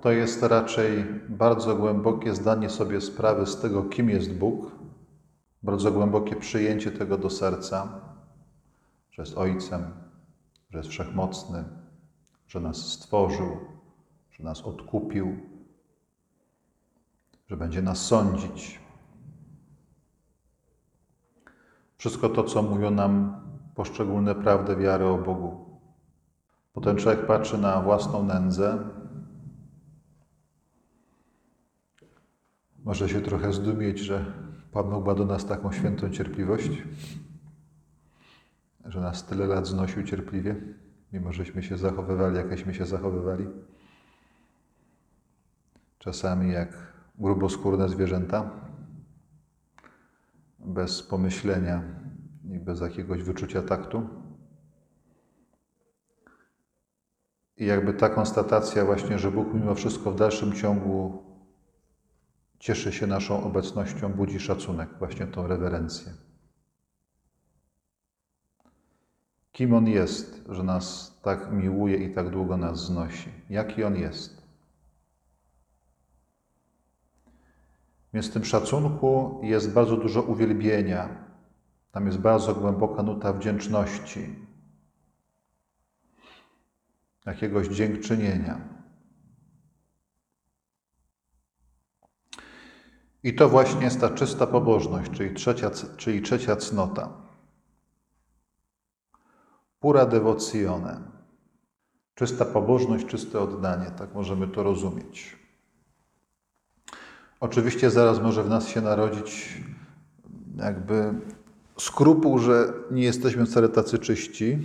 To 0.00 0.10
jest 0.10 0.42
raczej 0.42 1.04
bardzo 1.28 1.76
głębokie 1.76 2.34
zdanie 2.34 2.70
sobie 2.70 3.00
sprawy 3.00 3.46
z 3.46 3.60
tego, 3.60 3.82
kim 3.82 4.10
jest 4.10 4.32
Bóg, 4.34 4.72
bardzo 5.62 5.92
głębokie 5.92 6.36
przyjęcie 6.36 6.90
tego 6.90 7.18
do 7.18 7.30
serca, 7.30 8.00
że 9.12 9.22
jest 9.22 9.38
Ojcem, 9.38 9.84
że 10.70 10.78
jest 10.78 10.90
wszechmocny, 10.90 11.64
że 12.46 12.60
nas 12.60 12.76
stworzył, 12.76 13.56
że 14.30 14.44
nas 14.44 14.62
odkupił, 14.62 15.36
że 17.46 17.56
będzie 17.56 17.82
nas 17.82 18.06
sądzić. 18.06 18.80
Wszystko 21.96 22.28
to, 22.28 22.44
co 22.44 22.62
mówią 22.62 22.90
nam 22.90 23.42
poszczególne 23.74 24.34
prawdy 24.34 24.76
wiary 24.76 25.04
o 25.06 25.18
Bogu. 25.18 25.80
Potem 26.72 26.96
człowiek 26.96 27.26
patrzy 27.26 27.58
na 27.58 27.80
własną 27.82 28.22
nędzę, 28.22 28.78
może 32.84 33.08
się 33.08 33.20
trochę 33.20 33.52
zdumieć, 33.52 33.98
że 33.98 34.24
Pan 34.72 34.90
Bóg 34.90 35.06
ma 35.06 35.14
do 35.14 35.24
nas 35.24 35.46
taką 35.46 35.72
świętą 35.72 36.10
cierpliwość, 36.10 36.82
że 38.84 39.00
nas 39.00 39.26
tyle 39.26 39.46
lat 39.46 39.66
znosił 39.66 40.02
cierpliwie, 40.02 40.56
mimo 41.12 41.32
żeśmy 41.32 41.62
się 41.62 41.78
zachowywali, 41.78 42.36
jakśmy 42.36 42.74
się 42.74 42.86
zachowywali. 42.86 43.46
Czasami 45.98 46.52
jak 46.52 46.92
gruboskórne 47.18 47.88
zwierzęta, 47.88 48.50
bez 50.58 51.02
pomyślenia 51.02 51.82
i 52.50 52.58
bez 52.58 52.80
jakiegoś 52.80 53.22
wyczucia 53.22 53.62
taktu. 53.62 54.08
I 57.56 57.66
jakby 57.66 57.94
ta 57.94 58.08
konstatacja 58.08 58.84
właśnie, 58.84 59.18
że 59.18 59.30
Bóg 59.30 59.54
mimo 59.54 59.74
wszystko 59.74 60.10
w 60.10 60.16
dalszym 60.16 60.52
ciągu 60.52 61.22
cieszy 62.58 62.92
się 62.92 63.06
naszą 63.06 63.44
obecnością, 63.44 64.12
budzi 64.12 64.40
szacunek, 64.40 64.88
właśnie 64.98 65.26
tą 65.26 65.46
rewerencję. 65.46 66.12
Kim 69.52 69.74
On 69.74 69.88
jest, 69.88 70.44
że 70.48 70.62
nas 70.62 71.16
tak 71.22 71.52
miłuje 71.52 71.96
i 71.96 72.14
tak 72.14 72.30
długo 72.30 72.56
nas 72.56 72.86
znosi? 72.86 73.30
Jaki 73.50 73.84
On 73.84 73.96
jest? 73.96 74.42
Więc 78.14 78.30
w 78.30 78.32
tym 78.32 78.44
szacunku 78.44 79.40
jest 79.42 79.72
bardzo 79.72 79.96
dużo 79.96 80.22
uwielbienia. 80.22 81.08
Tam 81.92 82.06
jest 82.06 82.18
bardzo 82.18 82.54
głęboka 82.54 83.02
nuta 83.02 83.32
wdzięczności, 83.32 84.36
jakiegoś 87.26 87.68
dziękczynienia. 87.68 88.60
I 93.22 93.34
to 93.34 93.48
właśnie 93.48 93.84
jest 93.84 94.00
ta 94.00 94.10
czysta 94.10 94.46
pobożność, 94.46 95.10
czyli 95.10 95.34
trzecia, 95.34 95.70
czyli 95.96 96.22
trzecia 96.22 96.56
cnota. 96.56 97.21
Pura 99.82 100.06
devozione. 100.06 101.00
Czysta 102.14 102.44
pobożność, 102.44 103.06
czyste 103.06 103.40
oddanie, 103.40 103.90
tak 103.98 104.14
możemy 104.14 104.48
to 104.48 104.62
rozumieć. 104.62 105.36
Oczywiście 107.40 107.90
zaraz 107.90 108.20
może 108.20 108.44
w 108.44 108.48
nas 108.48 108.68
się 108.68 108.80
narodzić 108.80 109.60
jakby 110.56 111.14
skrupuł, 111.78 112.38
że 112.38 112.72
nie 112.90 113.02
jesteśmy 113.02 113.46
wcale 113.46 113.68
tacy 113.68 113.98
czyści. 113.98 114.58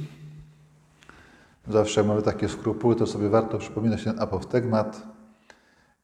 Zawsze 1.67 2.01
jak 2.01 2.07
mamy 2.07 2.21
takie 2.21 2.49
skrupuły, 2.49 2.95
to 2.95 3.07
sobie 3.07 3.29
warto 3.29 3.57
przypominać 3.57 4.03
ten 4.03 4.19
apoftegmat, 4.19 5.07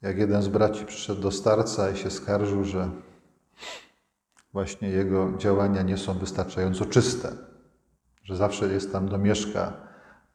jak 0.02 0.18
jeden 0.18 0.42
z 0.42 0.48
braci 0.48 0.86
przyszedł 0.86 1.22
do 1.22 1.32
starca 1.32 1.92
i 1.92 1.98
się 1.98 2.12
skarżył, 2.12 2.64
że 2.64 2.90
właśnie 4.54 4.90
jego 4.90 5.38
działania 5.38 5.82
nie 5.82 5.98
są 5.98 6.14
wystarczająco 6.14 6.86
czyste, 6.86 7.53
że 8.24 8.36
zawsze 8.36 8.74
jest 8.74 8.92
tam 8.92 9.10
domieszka 9.10 9.74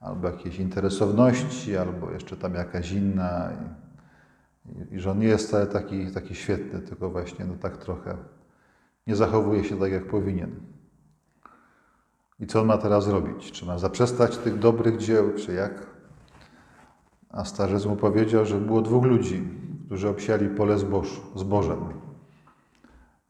albo 0.01 0.29
jakieś 0.29 0.59
interesowności, 0.59 1.77
albo 1.77 2.11
jeszcze 2.11 2.37
tam 2.37 2.55
jakaś 2.55 2.93
inna 2.93 3.51
i, 4.91 4.95
i 4.95 5.01
że 5.01 5.11
on 5.11 5.19
nie 5.19 5.27
jest 5.27 5.49
wcale 5.49 5.67
taki, 5.67 6.13
taki 6.13 6.35
świetny, 6.35 6.81
tylko 6.81 7.11
właśnie 7.11 7.45
no 7.45 7.55
tak 7.61 7.77
trochę 7.77 8.17
nie 9.07 9.17
zachowuje 9.17 9.65
się 9.65 9.79
tak, 9.79 9.93
jak 9.93 10.09
powinien. 10.09 10.61
I 12.41 12.47
co 12.47 12.61
on 12.61 12.67
ma 12.67 12.79
teraz 12.79 13.09
robić? 13.09 13.53
Czy 13.53 13.67
ma 13.67 13.79
zaprzestać 13.79 14.37
tych 14.37 14.59
dobrych 14.59 14.97
dzieł, 14.97 15.33
czy 15.37 15.53
jak? 15.53 15.87
A 17.31 17.45
starzec 17.45 17.87
mu 17.87 17.97
powiedział, 17.97 18.47
że 18.47 18.61
było 18.61 18.83
dwóch 18.83 19.05
ludzi, 19.05 19.49
którzy 19.87 20.09
obsiali 20.09 20.49
pole 20.49 20.79
zboż, 20.79 21.21
zbożem. 21.37 22.08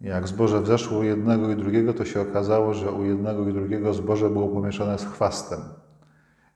Jak 0.01 0.29
zboże 0.29 0.61
wzeszło 0.61 0.99
u 0.99 1.03
jednego 1.03 1.51
i 1.51 1.57
drugiego, 1.57 1.95
to 1.95 2.05
się 2.05 2.21
okazało, 2.21 2.75
że 2.75 2.93
u 2.93 3.05
jednego 3.05 3.49
i 3.49 3.53
drugiego 3.53 3.95
zboże 3.95 4.31
było 4.31 4.49
pomieszane 4.49 4.99
z 4.99 5.05
chwastem. 5.05 5.61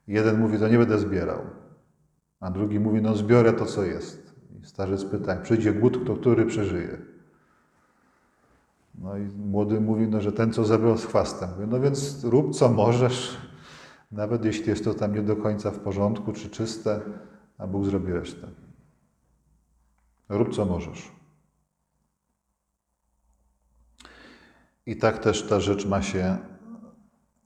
Jeden 0.06 0.40
mówi, 0.40 0.58
to 0.58 0.68
nie 0.68 0.78
będę 0.78 0.99
zbierał. 0.99 1.38
A 2.40 2.50
drugi 2.50 2.80
mówi, 2.80 3.02
no 3.02 3.16
zbiorę 3.16 3.52
to, 3.52 3.66
co 3.66 3.84
jest. 3.84 4.34
I 4.61 4.66
starzec 4.66 5.04
pyta, 5.04 5.37
przyjdzie 5.37 5.72
głód, 5.72 6.06
to 6.06 6.16
który 6.16 6.46
przeżyje? 6.46 6.99
No 8.94 9.18
i 9.18 9.28
młody 9.37 9.80
mówi, 9.80 10.08
no, 10.08 10.20
że 10.20 10.32
ten, 10.32 10.52
co 10.52 10.64
zebrał 10.64 10.99
z 10.99 11.04
chwastem. 11.04 11.50
Mówi, 11.50 11.66
no 11.70 11.80
więc 11.80 12.25
rób, 12.25 12.54
co 12.54 12.68
możesz, 12.68 13.37
nawet 14.12 14.44
jeśli 14.44 14.68
jest 14.68 14.84
to 14.84 14.94
tam 14.94 15.14
nie 15.14 15.22
do 15.22 15.37
końca 15.37 15.70
w 15.70 15.78
porządku 15.78 16.32
czy 16.32 16.50
czyste, 16.50 17.00
a 17.58 17.66
Bóg 17.66 17.84
zrobi 17.84 18.12
resztę. 18.12 18.49
Rób, 20.28 20.54
co 20.54 20.66
możesz. 20.66 21.22
I 24.87 24.97
tak 24.97 25.19
też 25.19 25.43
ta 25.49 25.61
rzecz 25.61 25.87
ma 25.87 26.03
się, 26.03 26.39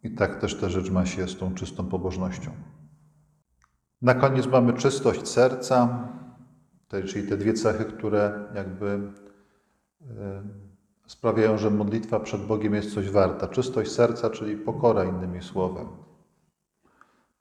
i 0.03 0.11
tak 0.11 0.41
też 0.41 0.55
ta 0.55 0.69
rzecz 0.69 0.91
ma 0.91 1.07
się 1.07 1.29
z 1.29 1.37
tą 1.37 1.55
czystą 1.55 1.87
pobożnością. 1.89 2.51
Na 4.03 4.15
koniec 4.15 4.47
mamy 4.47 4.73
czystość 4.73 5.29
serca, 5.29 6.09
czyli 7.07 7.29
te 7.29 7.37
dwie 7.37 7.55
cechy, 7.55 7.85
które 7.85 8.49
jakby 8.55 9.13
sprawiają, 11.07 11.59
że 11.59 11.71
modlitwa 11.71 12.21
przed 12.21 12.47
Bogiem 12.47 12.75
jest 12.75 12.95
coś 12.95 13.11
warta. 13.11 13.49
Czystość 13.49 13.93
serca, 13.93 14.31
czyli 14.31 14.57
pokora, 14.57 15.05
innymi 15.05 15.43
słowy. 15.43 15.81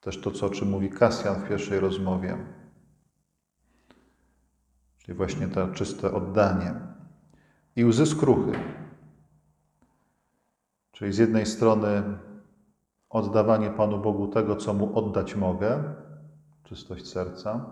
Też 0.01 0.21
to, 0.21 0.31
co, 0.31 0.45
o 0.45 0.49
czym 0.49 0.69
mówi 0.69 0.89
Kasjan 0.89 1.35
w 1.35 1.49
pierwszej 1.49 1.79
rozmowie. 1.79 2.37
Czyli 4.97 5.17
właśnie 5.17 5.47
to 5.47 5.67
czyste 5.67 6.13
oddanie. 6.13 6.73
I 7.75 7.85
łzy 7.85 8.05
skruchy. 8.05 8.51
Czyli 10.95 11.13
z 11.13 11.17
jednej 11.17 11.45
strony 11.45 12.03
oddawanie 13.09 13.69
Panu 13.69 13.97
Bogu 13.99 14.27
tego, 14.27 14.55
co 14.55 14.73
Mu 14.73 14.97
oddać 14.97 15.35
mogę, 15.35 15.83
czystość 16.63 17.07
serca. 17.07 17.65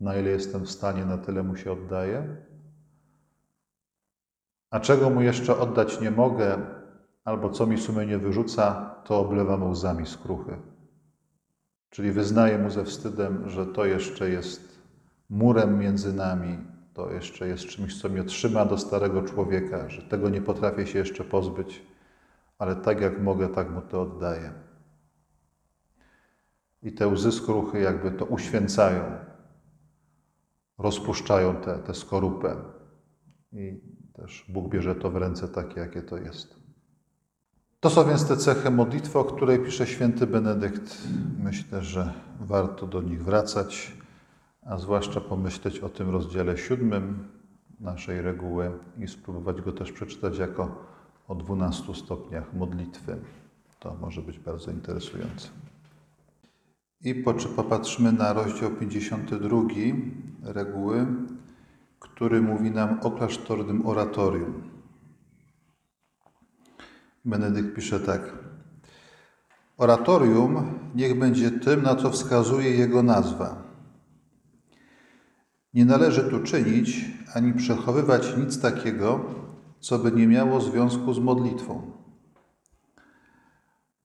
Na 0.00 0.16
ile 0.16 0.30
jestem 0.30 0.64
w 0.64 0.70
stanie, 0.70 1.04
na 1.04 1.18
tyle 1.18 1.42
Mu 1.42 1.56
się 1.56 1.72
oddaję. 1.72 2.36
A 4.70 4.80
czego 4.80 5.10
Mu 5.10 5.22
jeszcze 5.22 5.58
oddać 5.58 6.00
nie 6.00 6.10
mogę, 6.10 6.58
albo 7.24 7.50
co 7.50 7.66
mi 7.66 7.78
sumienie 7.78 8.18
wyrzuca, 8.18 8.94
to 9.04 9.20
oblewam 9.20 9.70
łzami 9.70 10.06
skruchy. 10.06 10.56
Czyli 11.90 12.12
wyznaję 12.12 12.58
Mu 12.58 12.70
ze 12.70 12.84
wstydem, 12.84 13.48
że 13.48 13.66
to 13.66 13.84
jeszcze 13.84 14.30
jest 14.30 14.78
murem 15.30 15.78
między 15.78 16.12
nami, 16.12 16.58
to 16.94 17.10
jeszcze 17.10 17.48
jest 17.48 17.66
czymś, 17.66 18.00
co 18.00 18.08
mnie 18.08 18.24
trzyma 18.24 18.64
do 18.64 18.78
starego 18.78 19.22
człowieka, 19.22 19.88
że 19.88 20.02
tego 20.02 20.28
nie 20.28 20.40
potrafię 20.40 20.86
się 20.86 20.98
jeszcze 20.98 21.24
pozbyć, 21.24 21.93
ale 22.64 22.76
tak 22.76 23.00
jak 23.00 23.22
mogę, 23.22 23.48
tak 23.48 23.70
Mu 23.70 23.80
to 23.80 24.02
oddaję. 24.02 24.52
I 26.82 26.92
te 26.92 27.08
łzy 27.08 27.32
skruchy 27.32 27.80
jakby 27.80 28.10
to 28.10 28.24
uświęcają, 28.24 29.02
rozpuszczają 30.78 31.56
tę 31.56 31.60
te, 31.60 31.78
te 31.78 31.94
skorupę. 31.94 32.56
I 33.52 33.80
też 34.12 34.44
Bóg 34.48 34.68
bierze 34.68 34.94
to 34.94 35.10
w 35.10 35.16
ręce 35.16 35.48
takie, 35.48 35.80
jakie 35.80 36.02
to 36.02 36.16
jest. 36.16 36.56
To 37.80 37.90
są 37.90 38.04
więc 38.04 38.28
te 38.28 38.36
cechy 38.36 38.70
modlitwy, 38.70 39.18
o 39.18 39.24
której 39.24 39.58
pisze 39.58 39.86
święty 39.86 40.26
Benedykt. 40.26 40.98
Myślę, 41.38 41.82
że 41.82 42.12
warto 42.40 42.86
do 42.86 43.02
nich 43.02 43.24
wracać, 43.24 43.96
a 44.62 44.78
zwłaszcza 44.78 45.20
pomyśleć 45.20 45.78
o 45.78 45.88
tym 45.88 46.10
rozdziale 46.10 46.58
siódmym 46.58 47.28
naszej 47.80 48.22
reguły 48.22 48.70
i 48.98 49.08
spróbować 49.08 49.60
go 49.60 49.72
też 49.72 49.92
przeczytać 49.92 50.38
jako 50.38 50.94
o 51.28 51.34
12 51.34 51.94
stopniach 51.94 52.54
modlitwy. 52.54 53.16
To 53.78 53.94
może 54.00 54.22
być 54.22 54.38
bardzo 54.38 54.70
interesujące. 54.70 55.48
I 57.00 57.14
popatrzmy 57.56 58.12
na 58.12 58.32
rozdział 58.32 58.70
52 58.70 59.62
reguły, 60.42 61.06
który 62.00 62.42
mówi 62.42 62.70
nam 62.70 63.00
o 63.00 63.10
klasztornym 63.10 63.86
oratorium. 63.86 64.62
Benedykt 67.24 67.76
pisze 67.76 68.00
tak. 68.00 68.32
Oratorium 69.76 70.78
niech 70.94 71.18
będzie 71.18 71.50
tym, 71.50 71.82
na 71.82 71.96
co 71.96 72.10
wskazuje 72.10 72.70
jego 72.70 73.02
nazwa. 73.02 73.62
Nie 75.74 75.84
należy 75.84 76.24
tu 76.24 76.42
czynić 76.42 77.04
ani 77.34 77.52
przechowywać 77.52 78.36
nic 78.36 78.60
takiego, 78.60 79.24
co 79.84 79.98
by 79.98 80.12
nie 80.12 80.26
miało 80.26 80.60
związku 80.60 81.14
z 81.14 81.18
modlitwą. 81.18 81.92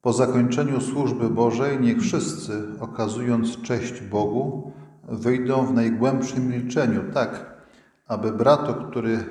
Po 0.01 0.13
zakończeniu 0.13 0.81
służby 0.81 1.29
Bożej 1.29 1.79
niech 1.79 1.99
wszyscy, 2.01 2.63
okazując 2.79 3.61
cześć 3.61 4.01
Bogu, 4.01 4.71
wyjdą 5.03 5.65
w 5.65 5.73
najgłębszym 5.73 6.47
milczeniu, 6.47 7.01
tak, 7.13 7.63
aby 8.07 8.31
bratu, 8.31 8.73
który 8.73 9.25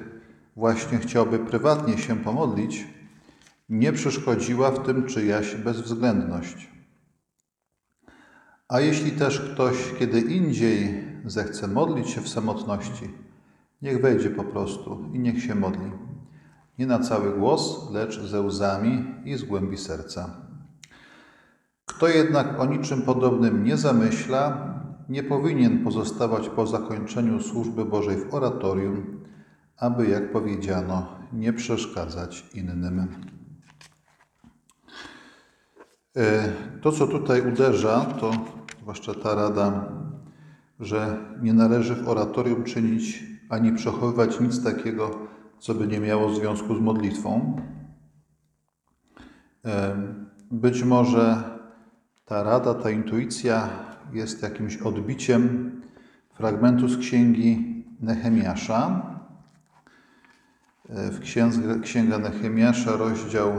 właśnie 0.56 0.98
chciałby 0.98 1.38
prywatnie 1.38 1.98
się 1.98 2.16
pomodlić, 2.16 2.86
nie 3.68 3.92
przeszkodziła 3.92 4.70
w 4.70 4.86
tym 4.86 5.06
czyjaś 5.06 5.54
bezwzględność. 5.54 6.70
A 8.68 8.80
jeśli 8.80 9.10
też 9.10 9.40
ktoś 9.40 9.76
kiedy 9.98 10.20
indziej 10.20 11.04
zechce 11.24 11.68
modlić 11.68 12.10
się 12.10 12.20
w 12.20 12.28
samotności, 12.28 13.10
niech 13.82 14.00
wejdzie 14.00 14.30
po 14.30 14.44
prostu 14.44 15.04
i 15.12 15.18
niech 15.18 15.42
się 15.42 15.54
modli. 15.54 16.07
Nie 16.78 16.86
na 16.86 16.98
cały 16.98 17.38
głos, 17.38 17.90
lecz 17.92 18.20
ze 18.20 18.40
łzami 18.40 19.14
i 19.24 19.36
z 19.36 19.44
głębi 19.44 19.76
serca. 19.76 20.30
Kto 21.86 22.08
jednak 22.08 22.60
o 22.60 22.66
niczym 22.66 23.02
podobnym 23.02 23.64
nie 23.64 23.76
zamyśla, 23.76 24.74
nie 25.08 25.22
powinien 25.22 25.84
pozostawać 25.84 26.48
po 26.48 26.66
zakończeniu 26.66 27.40
służby 27.40 27.84
Bożej 27.84 28.16
w 28.16 28.34
oratorium, 28.34 29.24
aby, 29.76 30.08
jak 30.08 30.32
powiedziano, 30.32 31.06
nie 31.32 31.52
przeszkadzać 31.52 32.46
innym. 32.54 33.08
E, 36.16 36.52
to, 36.82 36.92
co 36.92 37.06
tutaj 37.06 37.52
uderza, 37.52 38.00
to 38.00 38.30
zwłaszcza 38.82 39.14
ta 39.14 39.34
rada, 39.34 39.92
że 40.80 41.16
nie 41.42 41.52
należy 41.52 41.94
w 41.94 42.08
oratorium 42.08 42.64
czynić 42.64 43.24
ani 43.48 43.72
przechowywać 43.72 44.40
nic 44.40 44.64
takiego, 44.64 45.27
co 45.60 45.74
by 45.74 45.86
nie 45.86 46.00
miało 46.00 46.34
związku 46.34 46.76
z 46.76 46.80
modlitwą. 46.80 47.60
Być 50.50 50.82
może 50.82 51.42
ta 52.24 52.42
rada, 52.42 52.74
ta 52.74 52.90
intuicja 52.90 53.68
jest 54.12 54.42
jakimś 54.42 54.76
odbiciem 54.76 55.72
fragmentu 56.34 56.88
z 56.88 56.98
księgi 56.98 57.84
Nehemiasza. 58.00 59.02
W 60.88 61.20
księdze, 61.20 61.80
Księga 61.80 62.18
Nehemiasza, 62.18 62.96
rozdział 62.96 63.52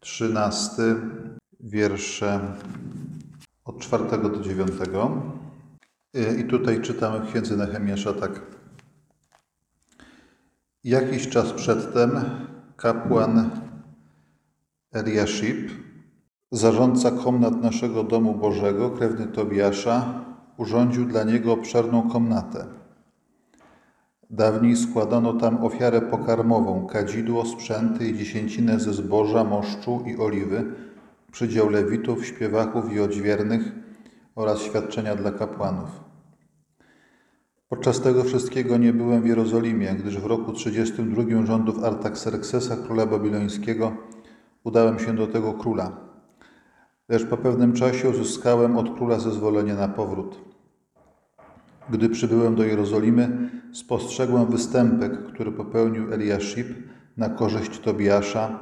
13, 0.00 0.82
wiersze 1.60 2.40
od 3.64 3.78
4 3.78 4.04
do 4.22 4.40
9. 4.40 4.70
I 6.38 6.44
tutaj 6.44 6.80
czytamy 6.80 7.20
w 7.20 7.30
księdze 7.30 7.56
Nehemiasza 7.56 8.12
tak. 8.12 8.61
Jakiś 10.84 11.28
czas 11.28 11.52
przedtem 11.52 12.10
kapłan 12.76 13.50
Eliashib, 14.92 15.70
zarządca 16.52 17.10
komnat 17.10 17.62
naszego 17.62 18.04
domu 18.04 18.34
Bożego, 18.34 18.90
krewny 18.90 19.26
Tobiasza, 19.26 20.24
urządził 20.56 21.04
dla 21.04 21.24
niego 21.24 21.52
obszerną 21.52 22.10
komnatę. 22.10 22.66
Dawniej 24.30 24.76
składano 24.76 25.32
tam 25.32 25.64
ofiarę 25.64 26.00
pokarmową, 26.00 26.86
kadzidło, 26.86 27.46
sprzęty 27.46 28.08
i 28.08 28.18
dziesięcinę 28.18 28.80
ze 28.80 28.92
zboża, 28.92 29.44
moszczu 29.44 30.04
i 30.06 30.16
oliwy, 30.16 30.64
przydział 31.32 31.70
lewitów, 31.70 32.26
śpiewaków 32.26 32.92
i 32.92 33.00
odźwiernych 33.00 33.72
oraz 34.34 34.60
świadczenia 34.60 35.16
dla 35.16 35.32
kapłanów. 35.32 36.01
Podczas 37.72 38.00
tego 38.00 38.24
wszystkiego 38.24 38.76
nie 38.76 38.92
byłem 38.92 39.22
w 39.22 39.26
Jerozolimie, 39.26 39.94
gdyż 39.94 40.18
w 40.18 40.26
roku 40.26 40.52
32 40.52 41.46
rządów 41.46 41.84
Artaxerxesa, 41.84 42.76
króla 42.76 43.06
babilońskiego, 43.06 43.92
udałem 44.64 44.98
się 44.98 45.16
do 45.16 45.26
tego 45.26 45.52
króla. 45.52 45.96
Lecz 47.08 47.26
po 47.26 47.36
pewnym 47.36 47.72
czasie 47.72 48.10
uzyskałem 48.10 48.76
od 48.76 48.94
króla 48.96 49.18
zezwolenie 49.18 49.74
na 49.74 49.88
powrót. 49.88 50.38
Gdy 51.90 52.08
przybyłem 52.08 52.54
do 52.54 52.64
Jerozolimy, 52.64 53.50
spostrzegłem 53.72 54.46
występek, 54.46 55.24
który 55.24 55.52
popełnił 55.52 56.12
Eliaszib 56.12 56.68
na 57.16 57.28
korzyść 57.28 57.78
Tobiasza 57.80 58.60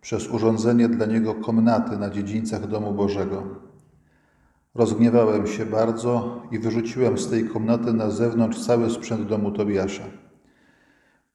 przez 0.00 0.28
urządzenie 0.28 0.88
dla 0.88 1.06
niego 1.06 1.34
komnaty 1.34 1.98
na 1.98 2.10
dziedzińcach 2.10 2.66
domu 2.66 2.92
Bożego. 2.92 3.69
Rozgniewałem 4.74 5.46
się 5.46 5.66
bardzo 5.66 6.42
i 6.50 6.58
wyrzuciłem 6.58 7.18
z 7.18 7.30
tej 7.30 7.48
komnaty 7.48 7.92
na 7.92 8.10
zewnątrz 8.10 8.66
cały 8.66 8.90
sprzęt 8.90 9.26
domu 9.26 9.50
Tobiasza. 9.50 10.04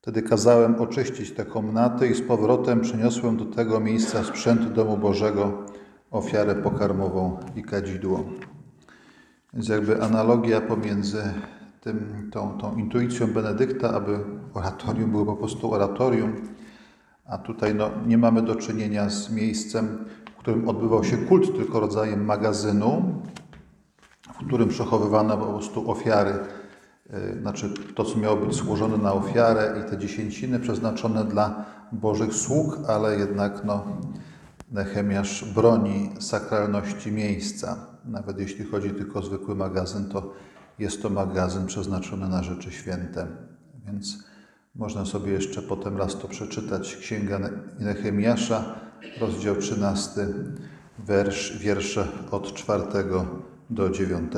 Wtedy 0.01 0.21
kazałem 0.21 0.75
oczyścić 0.75 1.31
tę 1.31 1.45
komnatę 1.45 2.07
i 2.07 2.13
z 2.13 2.21
powrotem 2.21 2.81
przyniosłem 2.81 3.37
do 3.37 3.45
tego 3.45 3.79
miejsca 3.79 4.23
sprzęt 4.23 4.73
domu 4.73 4.97
Bożego, 4.97 5.65
ofiarę 6.11 6.55
pokarmową 6.55 7.39
i 7.55 7.63
kadzidło. 7.63 8.23
Więc 9.53 9.67
jakby 9.67 10.01
analogia 10.01 10.61
pomiędzy 10.61 11.23
tym, 11.81 12.29
tą, 12.31 12.57
tą 12.57 12.75
intuicją 12.75 13.27
Benedykta, 13.27 13.93
aby 13.93 14.19
oratorium 14.53 15.11
było 15.11 15.25
po 15.25 15.35
prostu 15.35 15.73
oratorium, 15.73 16.35
a 17.25 17.37
tutaj 17.37 17.75
no, 17.75 17.91
nie 18.07 18.17
mamy 18.17 18.41
do 18.41 18.55
czynienia 18.55 19.09
z 19.09 19.31
miejscem, 19.31 20.05
którym 20.45 20.69
odbywał 20.69 21.03
się 21.03 21.17
kult, 21.17 21.55
tylko 21.55 21.79
rodzajem 21.79 22.25
magazynu, 22.25 23.21
w 24.33 24.47
którym 24.47 24.69
przechowywano 24.69 25.37
po 25.37 25.45
prostu 25.45 25.91
ofiary, 25.91 26.33
y, 27.33 27.41
znaczy 27.41 27.73
to, 27.95 28.03
co 28.03 28.19
miało 28.19 28.37
być 28.37 28.53
złożone 28.53 28.97
na 28.97 29.13
ofiarę 29.13 29.81
i 29.81 29.89
te 29.89 29.97
dziesięciny 29.97 30.59
przeznaczone 30.59 31.23
dla 31.23 31.65
Bożych 31.91 32.33
sług, 32.33 32.77
ale 32.87 33.19
jednak 33.19 33.63
no, 33.63 33.85
Nehemiasz 34.71 35.53
broni 35.53 36.09
sakralności 36.19 37.11
miejsca. 37.11 37.77
Nawet 38.05 38.39
jeśli 38.39 38.65
chodzi 38.65 38.89
tylko 38.89 39.19
o 39.19 39.23
zwykły 39.23 39.55
magazyn, 39.55 40.09
to 40.09 40.33
jest 40.79 41.01
to 41.01 41.09
magazyn 41.09 41.65
przeznaczony 41.65 42.29
na 42.29 42.43
rzeczy 42.43 42.71
święte. 42.71 43.27
Więc 43.85 44.23
można 44.75 45.05
sobie 45.05 45.31
jeszcze 45.31 45.61
potem 45.61 45.97
raz 45.97 46.19
to 46.19 46.27
przeczytać. 46.27 46.95
Księga 46.95 47.39
Nehemiasza, 47.79 48.84
rozdział 49.21 49.55
13, 49.55 50.27
wersz, 50.99 51.57
wiersze 51.57 52.07
od 52.31 52.53
4 52.53 52.83
do 53.69 53.89
9. 53.89 54.31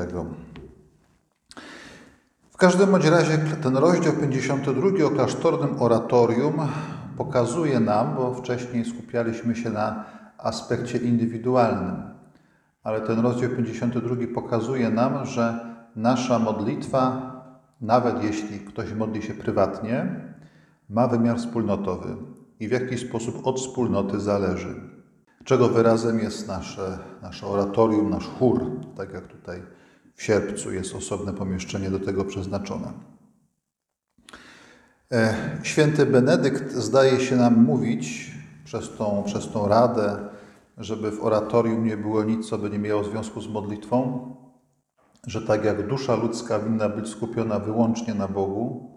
W 2.51 2.57
każdym 2.57 2.91
bądź 2.91 3.05
razie 3.05 3.37
ten 3.37 3.77
rozdział 3.77 4.13
52 4.13 5.05
o 5.05 5.09
klasztornym 5.09 5.81
oratorium 5.81 6.53
pokazuje 7.17 7.79
nam, 7.79 8.15
bo 8.15 8.33
wcześniej 8.33 8.85
skupialiśmy 8.85 9.55
się 9.55 9.69
na 9.69 10.05
aspekcie 10.37 10.97
indywidualnym, 10.97 11.95
ale 12.83 13.01
ten 13.01 13.19
rozdział 13.19 13.49
52 13.49 14.15
pokazuje 14.35 14.89
nam, 14.89 15.25
że 15.25 15.59
nasza 15.95 16.39
modlitwa, 16.39 17.31
nawet 17.81 18.23
jeśli 18.23 18.59
ktoś 18.59 18.93
modli 18.93 19.23
się 19.23 19.33
prywatnie, 19.33 20.21
ma 20.89 21.07
wymiar 21.07 21.37
wspólnotowy 21.37 22.36
i 22.59 22.67
w 22.67 22.71
jakiś 22.71 23.01
sposób 23.01 23.47
od 23.47 23.59
wspólnoty 23.59 24.19
zależy. 24.19 24.75
Czego 25.43 25.69
wyrazem 25.69 26.19
jest 26.19 26.47
nasze, 26.47 26.99
nasze 27.21 27.47
oratorium, 27.47 28.09
nasz 28.09 28.27
chór, 28.27 28.71
tak 28.95 29.13
jak 29.13 29.27
tutaj 29.27 29.63
w 30.15 30.23
sierpcu 30.23 30.73
jest 30.73 30.95
osobne 30.95 31.33
pomieszczenie 31.33 31.89
do 31.89 31.99
tego 31.99 32.25
przeznaczone. 32.25 32.93
E, 35.11 35.35
święty 35.63 36.05
Benedykt 36.05 36.73
zdaje 36.73 37.19
się 37.19 37.35
nam 37.35 37.63
mówić 37.63 38.31
przez 38.65 38.97
tą, 38.97 39.23
przez 39.25 39.51
tą 39.51 39.67
radę, 39.67 40.29
żeby 40.77 41.11
w 41.11 41.23
oratorium 41.23 41.85
nie 41.85 41.97
było 41.97 42.23
nic, 42.23 42.49
co 42.49 42.57
by 42.57 42.69
nie 42.69 42.79
miało 42.79 43.03
związku 43.03 43.41
z 43.41 43.47
modlitwą, 43.47 44.35
że 45.27 45.41
tak 45.41 45.65
jak 45.65 45.87
dusza 45.87 46.15
ludzka 46.15 46.59
winna 46.59 46.89
być 46.89 47.09
skupiona 47.09 47.59
wyłącznie 47.59 48.13
na 48.13 48.27
Bogu, 48.27 48.91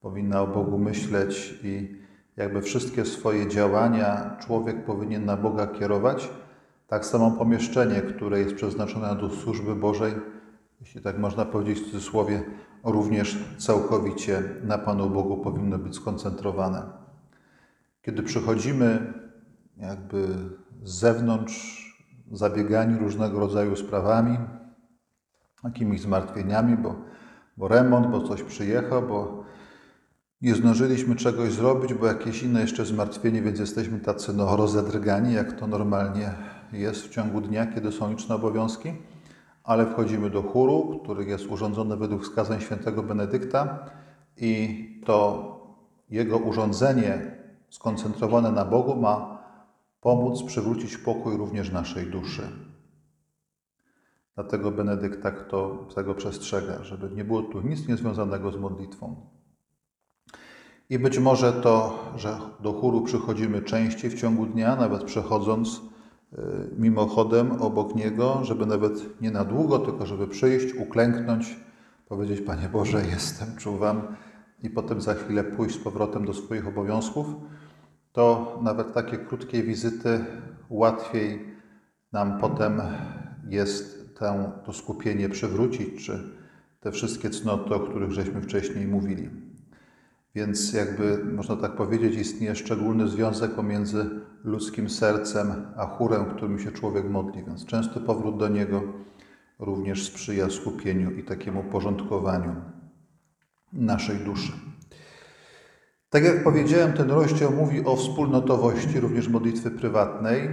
powinna 0.00 0.42
o 0.42 0.46
Bogu 0.46 0.78
myśleć 0.78 1.60
i 1.62 2.00
jakby 2.40 2.62
wszystkie 2.62 3.04
swoje 3.04 3.48
działania 3.48 4.36
człowiek 4.40 4.84
powinien 4.84 5.24
na 5.24 5.36
Boga 5.36 5.66
kierować, 5.66 6.30
tak 6.88 7.06
samo 7.06 7.30
pomieszczenie, 7.30 8.00
które 8.00 8.40
jest 8.40 8.54
przeznaczone 8.54 9.16
do 9.16 9.30
służby 9.30 9.76
Bożej, 9.76 10.14
jeśli 10.80 11.02
tak 11.02 11.18
można 11.18 11.44
powiedzieć 11.44 11.80
w 11.80 11.84
cudzysłowie, 11.84 12.42
również 12.84 13.38
całkowicie 13.58 14.42
na 14.64 14.78
Panu 14.78 15.10
Bogu 15.10 15.36
powinno 15.36 15.78
być 15.78 15.96
skoncentrowane. 15.96 16.82
Kiedy 18.02 18.22
przychodzimy 18.22 19.12
jakby 19.76 20.28
z 20.82 20.92
zewnątrz, 20.92 21.90
zabiegani 22.32 22.98
różnego 22.98 23.40
rodzaju 23.40 23.76
sprawami, 23.76 24.38
jakimiś 25.64 26.00
zmartwieniami, 26.00 26.76
bo, 26.76 26.94
bo 27.56 27.68
remont, 27.68 28.06
bo 28.06 28.20
coś 28.20 28.42
przyjechał, 28.42 29.02
bo 29.02 29.44
nie 30.42 30.54
zdążyliśmy 30.54 31.16
czegoś 31.16 31.52
zrobić, 31.52 31.94
bo 31.94 32.06
jakieś 32.06 32.42
inne 32.42 32.60
jeszcze 32.60 32.84
zmartwienie, 32.84 33.42
więc 33.42 33.58
jesteśmy 33.58 34.00
tacy 34.00 34.32
no, 34.32 34.56
rozedrgani, 34.56 35.34
jak 35.34 35.52
to 35.52 35.66
normalnie 35.66 36.34
jest 36.72 37.06
w 37.06 37.10
ciągu 37.10 37.40
dnia, 37.40 37.66
kiedy 37.66 37.92
są 37.92 38.10
liczne 38.10 38.34
obowiązki, 38.34 38.92
ale 39.64 39.86
wchodzimy 39.86 40.30
do 40.30 40.42
chóru, 40.42 41.00
który 41.02 41.24
jest 41.24 41.46
urządzony 41.46 41.96
według 41.96 42.22
wskazań 42.22 42.60
świętego 42.60 43.02
Benedykta 43.02 43.90
i 44.36 45.02
to 45.06 45.50
jego 46.10 46.38
urządzenie 46.38 47.36
skoncentrowane 47.70 48.52
na 48.52 48.64
Bogu 48.64 48.96
ma 48.96 49.42
pomóc 50.00 50.42
przywrócić 50.42 50.96
pokój 50.96 51.36
również 51.36 51.72
naszej 51.72 52.06
duszy. 52.06 52.42
Dlatego 54.34 54.70
Benedykt 54.70 55.22
tak 55.22 55.48
to, 55.48 55.86
tego 55.94 56.14
przestrzega, 56.14 56.84
żeby 56.84 57.10
nie 57.10 57.24
było 57.24 57.42
tu 57.42 57.60
nic 57.60 57.88
niezwiązanego 57.88 58.52
z 58.52 58.56
modlitwą. 58.56 59.39
I 60.90 60.98
być 60.98 61.18
może 61.18 61.52
to, 61.52 61.98
że 62.16 62.38
do 62.60 62.72
chóru 62.72 63.02
przychodzimy 63.02 63.62
częściej 63.62 64.10
w 64.10 64.20
ciągu 64.20 64.46
dnia, 64.46 64.76
nawet 64.76 65.04
przechodząc 65.04 65.76
y, 65.78 66.36
mimochodem 66.78 67.52
obok 67.52 67.94
niego, 67.94 68.40
żeby 68.42 68.66
nawet 68.66 69.20
nie 69.20 69.30
na 69.30 69.44
długo, 69.44 69.78
tylko 69.78 70.06
żeby 70.06 70.28
przyjść, 70.28 70.74
uklęknąć, 70.74 71.56
powiedzieć: 72.08 72.40
Panie 72.40 72.68
Boże, 72.68 73.02
jestem, 73.12 73.56
czuwam, 73.56 74.02
i 74.62 74.70
potem 74.70 75.00
za 75.00 75.14
chwilę 75.14 75.44
pójść 75.44 75.74
z 75.74 75.78
powrotem 75.78 76.24
do 76.24 76.34
swoich 76.34 76.66
obowiązków, 76.66 77.26
to 78.12 78.58
nawet 78.62 78.94
takie 78.94 79.18
krótkie 79.18 79.62
wizyty 79.62 80.24
łatwiej 80.70 81.44
nam 82.12 82.40
potem 82.40 82.82
jest 83.48 84.14
tę, 84.18 84.52
to 84.64 84.72
skupienie 84.72 85.28
przywrócić, 85.28 86.06
czy 86.06 86.22
te 86.80 86.92
wszystkie 86.92 87.30
cnoty, 87.30 87.74
o 87.74 87.80
których 87.80 88.12
żeśmy 88.12 88.40
wcześniej 88.42 88.86
mówili. 88.86 89.49
Więc 90.34 90.72
jakby 90.72 91.24
można 91.24 91.56
tak 91.56 91.76
powiedzieć, 91.76 92.16
istnieje 92.16 92.54
szczególny 92.54 93.08
związek 93.08 93.54
pomiędzy 93.54 94.10
ludzkim 94.44 94.90
sercem 94.90 95.52
a 95.76 95.86
chórem, 95.86 96.24
którym 96.24 96.58
się 96.58 96.72
człowiek 96.72 97.10
modli. 97.10 97.44
Więc 97.44 97.66
częsty 97.66 98.00
powrót 98.00 98.38
do 98.38 98.48
niego 98.48 98.82
również 99.58 100.06
sprzyja 100.06 100.50
skupieniu 100.50 101.10
i 101.10 101.24
takiemu 101.24 101.64
porządkowaniu 101.64 102.54
naszej 103.72 104.16
duszy. 104.16 104.52
Tak 106.10 106.24
jak 106.24 106.44
powiedziałem, 106.44 106.92
ten 106.92 107.10
rozdział 107.10 107.52
mówi 107.52 107.84
o 107.84 107.96
wspólnotowości, 107.96 109.00
również 109.00 109.28
modlitwy 109.28 109.70
prywatnej. 109.70 110.48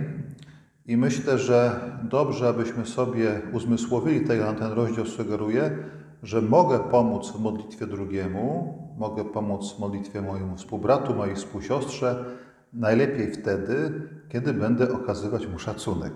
I 0.85 0.97
myślę, 0.97 1.37
że 1.37 1.79
dobrze, 2.03 2.49
abyśmy 2.49 2.85
sobie 2.85 3.41
uzmysłowili, 3.53 4.27
tak 4.27 4.37
jak 4.37 4.59
ten 4.59 4.71
rozdział 4.71 5.05
sugeruje, 5.05 5.77
że 6.23 6.41
mogę 6.41 6.79
pomóc 6.79 7.31
w 7.31 7.39
modlitwie 7.39 7.87
drugiemu, 7.87 8.77
mogę 8.97 9.25
pomóc 9.25 9.75
w 9.75 9.79
modlitwie 9.79 10.21
mojemu 10.21 10.55
współbratu, 10.55 11.15
mojej 11.15 11.35
współsiostrze, 11.35 12.25
najlepiej 12.73 13.31
wtedy, 13.31 14.01
kiedy 14.29 14.53
będę 14.53 14.93
okazywać 14.93 15.47
mu 15.47 15.59
szacunek. 15.59 16.13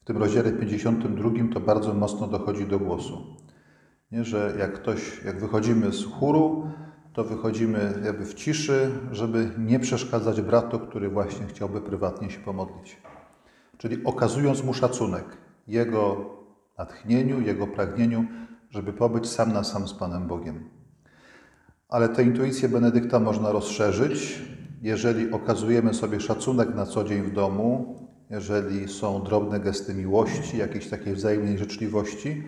W 0.00 0.04
tym 0.04 0.16
rozdziale 0.16 0.52
52 0.52 1.30
to 1.54 1.60
bardzo 1.60 1.94
mocno 1.94 2.26
dochodzi 2.26 2.66
do 2.66 2.78
głosu. 2.78 3.36
Nie, 4.12 4.24
że 4.24 4.54
jak 4.58 4.72
ktoś, 4.72 5.24
jak 5.24 5.40
wychodzimy 5.40 5.92
z 5.92 6.04
chóru, 6.04 6.70
to 7.12 7.24
wychodzimy 7.24 8.02
jakby 8.04 8.24
w 8.24 8.34
ciszy, 8.34 8.90
żeby 9.12 9.50
nie 9.58 9.80
przeszkadzać 9.80 10.40
bratu, 10.40 10.78
który 10.78 11.08
właśnie 11.08 11.46
chciałby 11.46 11.80
prywatnie 11.80 12.30
się 12.30 12.40
pomodlić. 12.40 12.96
Czyli 13.78 14.04
okazując 14.04 14.64
mu 14.64 14.74
szacunek, 14.74 15.24
jego 15.66 16.30
natchnieniu, 16.78 17.40
jego 17.40 17.66
pragnieniu, 17.66 18.24
żeby 18.70 18.92
pobyć 18.92 19.28
sam 19.28 19.52
na 19.52 19.64
sam 19.64 19.88
z 19.88 19.94
Panem 19.94 20.26
Bogiem. 20.26 20.70
Ale 21.88 22.08
tę 22.08 22.22
intuicję 22.22 22.68
Benedykta 22.68 23.20
można 23.20 23.52
rozszerzyć, 23.52 24.42
jeżeli 24.82 25.32
okazujemy 25.32 25.94
sobie 25.94 26.20
szacunek 26.20 26.74
na 26.74 26.86
co 26.86 27.04
dzień 27.04 27.22
w 27.22 27.32
domu, 27.32 27.98
jeżeli 28.30 28.88
są 28.88 29.22
drobne 29.22 29.60
gesty 29.60 29.94
miłości, 29.94 30.58
jakiejś 30.58 30.88
takiej 30.88 31.14
wzajemnej 31.14 31.58
życzliwości, 31.58 32.42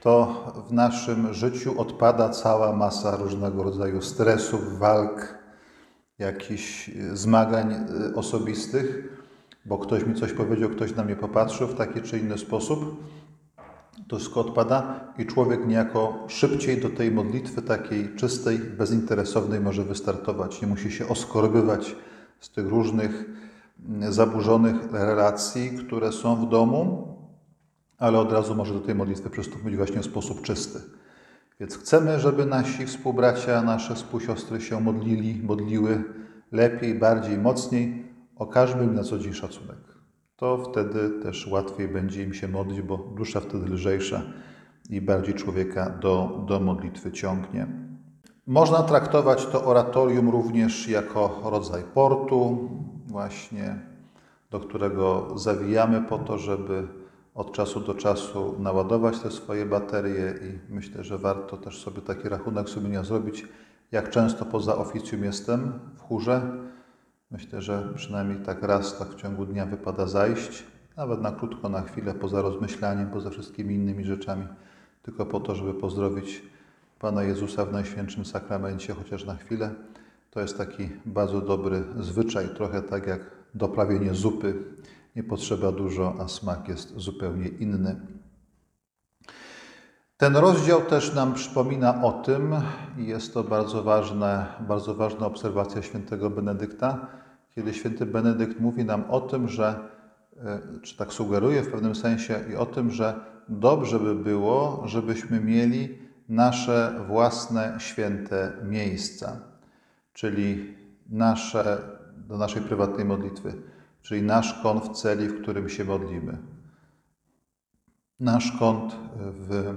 to 0.00 0.44
w 0.68 0.72
naszym 0.72 1.34
życiu 1.34 1.80
odpada 1.80 2.28
cała 2.28 2.76
masa 2.76 3.16
różnego 3.16 3.62
rodzaju 3.62 4.02
stresów, 4.02 4.78
walk, 4.78 5.38
jakichś 6.18 6.90
zmagań 7.12 7.72
y, 7.72 8.14
osobistych, 8.14 9.08
bo 9.64 9.78
ktoś 9.78 10.06
mi 10.06 10.14
coś 10.14 10.32
powiedział, 10.32 10.70
ktoś 10.70 10.94
na 10.94 11.04
mnie 11.04 11.16
popatrzył 11.16 11.68
w 11.68 11.74
taki 11.74 12.02
czy 12.02 12.18
inny 12.18 12.38
sposób. 12.38 13.04
Wszystko 14.08 14.40
odpada 14.40 15.00
i 15.18 15.26
człowiek 15.26 15.66
niejako 15.66 16.24
szybciej 16.28 16.80
do 16.80 16.90
tej 16.90 17.10
modlitwy 17.10 17.62
takiej 17.62 18.14
czystej, 18.16 18.58
bezinteresownej 18.58 19.60
może 19.60 19.84
wystartować. 19.84 20.62
Nie 20.62 20.68
musi 20.68 20.90
się 20.90 21.08
oskorbywać 21.08 21.96
z 22.40 22.50
tych 22.50 22.68
różnych 22.68 23.24
mm, 23.88 24.12
zaburzonych 24.12 24.92
relacji, 24.92 25.70
które 25.70 26.12
są 26.12 26.46
w 26.46 26.48
domu, 26.48 27.16
ale 27.98 28.18
od 28.18 28.32
razu 28.32 28.54
może 28.54 28.74
do 28.74 28.80
tej 28.80 28.94
modlitwy 28.94 29.30
przystąpić 29.30 29.76
właśnie 29.76 30.00
w 30.00 30.04
sposób 30.04 30.42
czysty. 30.42 30.80
Więc 31.60 31.78
chcemy, 31.78 32.20
żeby 32.20 32.46
nasi 32.46 32.86
współbracia, 32.86 33.62
nasze 33.62 33.94
współsiostry 33.94 34.60
się 34.60 34.80
modlili, 34.80 35.42
modliły 35.42 36.04
lepiej, 36.52 36.94
bardziej, 36.94 37.38
mocniej. 37.38 38.04
Okażmy 38.36 38.84
im 38.84 38.94
na 38.94 39.02
co 39.02 39.18
dzień 39.18 39.32
szacunek. 39.32 39.93
To 40.36 40.58
wtedy 40.58 41.10
też 41.22 41.46
łatwiej 41.46 41.88
będzie 41.88 42.22
im 42.22 42.34
się 42.34 42.48
modlić, 42.48 42.82
bo 42.82 42.98
dusza 42.98 43.40
wtedy 43.40 43.66
lżejsza 43.66 44.22
i 44.90 45.00
bardziej 45.00 45.34
człowieka 45.34 45.90
do, 45.90 46.44
do 46.46 46.60
modlitwy 46.60 47.12
ciągnie. 47.12 47.66
Można 48.46 48.82
traktować 48.82 49.46
to 49.46 49.64
oratorium 49.64 50.28
również 50.28 50.88
jako 50.88 51.40
rodzaj 51.44 51.82
portu, 51.94 52.68
właśnie 53.06 53.78
do 54.50 54.60
którego 54.60 55.38
zawijamy 55.38 56.02
po 56.02 56.18
to, 56.18 56.38
żeby 56.38 56.88
od 57.34 57.52
czasu 57.52 57.80
do 57.80 57.94
czasu 57.94 58.54
naładować 58.58 59.20
te 59.20 59.30
swoje 59.30 59.66
baterie 59.66 60.34
i 60.42 60.72
myślę, 60.72 61.04
że 61.04 61.18
warto 61.18 61.56
też 61.56 61.82
sobie 61.82 62.02
taki 62.02 62.28
rachunek 62.28 62.68
sumienia 62.68 63.02
zrobić, 63.02 63.48
jak 63.92 64.10
często 64.10 64.44
poza 64.44 64.76
oficjum 64.76 65.24
jestem 65.24 65.72
w 65.96 66.00
chórze. 66.00 66.42
Myślę, 67.34 67.62
że 67.62 67.88
przynajmniej 67.94 68.38
tak 68.38 68.62
raz 68.62 68.98
tak 68.98 69.08
w 69.08 69.14
ciągu 69.14 69.46
dnia 69.46 69.66
wypada 69.66 70.06
zajść, 70.06 70.64
nawet 70.96 71.20
na 71.20 71.32
krótko, 71.32 71.68
na 71.68 71.82
chwilę, 71.82 72.14
poza 72.14 72.42
rozmyślaniem, 72.42 73.10
poza 73.10 73.30
wszystkimi 73.30 73.74
innymi 73.74 74.04
rzeczami, 74.04 74.48
tylko 75.02 75.26
po 75.26 75.40
to, 75.40 75.54
żeby 75.54 75.74
pozdrowić 75.74 76.42
Pana 76.98 77.22
Jezusa 77.22 77.64
w 77.64 77.72
Najświętszym 77.72 78.24
Sakramencie, 78.24 78.94
chociaż 78.94 79.24
na 79.24 79.34
chwilę. 79.34 79.70
To 80.30 80.40
jest 80.40 80.58
taki 80.58 80.88
bardzo 81.06 81.40
dobry 81.40 81.84
zwyczaj, 82.00 82.48
trochę 82.48 82.82
tak 82.82 83.06
jak 83.06 83.20
doprawienie 83.54 84.14
zupy 84.14 84.54
nie 85.16 85.22
potrzeba 85.22 85.72
dużo, 85.72 86.14
a 86.20 86.28
smak 86.28 86.68
jest 86.68 86.96
zupełnie 86.96 87.48
inny. 87.48 88.00
Ten 90.16 90.36
rozdział 90.36 90.80
też 90.80 91.14
nam 91.14 91.34
przypomina 91.34 92.02
o 92.02 92.12
tym, 92.12 92.54
i 92.98 93.06
jest 93.06 93.34
to 93.34 93.44
bardzo, 93.44 93.82
ważne, 93.82 94.46
bardzo 94.60 94.94
ważna 94.94 95.26
obserwacja 95.26 95.82
świętego 95.82 96.30
Benedykta, 96.30 97.23
kiedy 97.54 97.74
święty 97.74 98.06
Benedykt 98.06 98.60
mówi 98.60 98.84
nam 98.84 99.04
o 99.10 99.20
tym, 99.20 99.48
że, 99.48 99.88
e, 100.36 100.60
czy 100.82 100.96
tak 100.96 101.12
sugeruje 101.12 101.62
w 101.62 101.70
pewnym 101.70 101.94
sensie, 101.94 102.40
i 102.52 102.56
o 102.56 102.66
tym, 102.66 102.90
że 102.90 103.20
dobrze 103.48 104.00
by 104.00 104.14
było, 104.14 104.82
żebyśmy 104.86 105.40
mieli 105.40 105.98
nasze 106.28 107.04
własne 107.06 107.76
święte 107.78 108.52
miejsca, 108.62 109.40
czyli 110.12 110.74
nasze, 111.10 111.78
do 112.28 112.36
naszej 112.38 112.62
prywatnej 112.62 113.04
modlitwy 113.04 113.52
czyli 114.04 114.22
nasz 114.22 114.62
kąt 114.62 114.84
w 114.84 114.92
celi, 114.92 115.28
w 115.28 115.42
którym 115.42 115.68
się 115.68 115.84
modlimy. 115.84 116.38
Nasz 118.20 118.52
kąt 118.58 118.96
w 119.16 119.74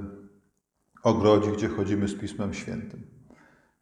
ogrodzie, 1.03 1.51
gdzie 1.51 1.67
chodzimy 1.67 2.07
z 2.07 2.19
Pismem 2.19 2.53
Świętym. 2.53 3.16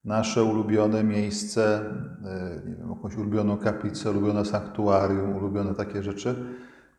Nasze 0.05 0.43
ulubione 0.43 1.03
miejsce, 1.03 1.79
e, 2.25 2.61
nie 2.69 2.75
wiem, 2.75 2.89
jakąś 2.89 3.15
ulubioną 3.15 3.57
kaplicę, 3.57 4.11
ulubione 4.11 4.45
sanktuarium, 4.45 5.35
ulubione 5.35 5.75
takie 5.75 6.03
rzeczy, 6.03 6.35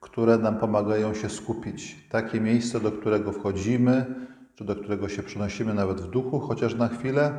które 0.01 0.39
nam 0.39 0.59
pomagają 0.59 1.15
się 1.15 1.31
skupić. 1.31 2.09
Takie 2.11 2.41
miejsce, 2.41 2.81
do 2.81 2.93
którego 2.93 3.33
wchodzimy, 3.33 4.07
czy 4.55 4.65
do 4.65 4.77
którego 4.77 5.09
się 5.09 5.23
przenosimy 5.23 5.75
nawet 5.75 6.01
w 6.01 6.11
duchu, 6.11 6.41
chociaż 6.41 6.75
na 6.75 6.89
chwilę, 6.89 7.33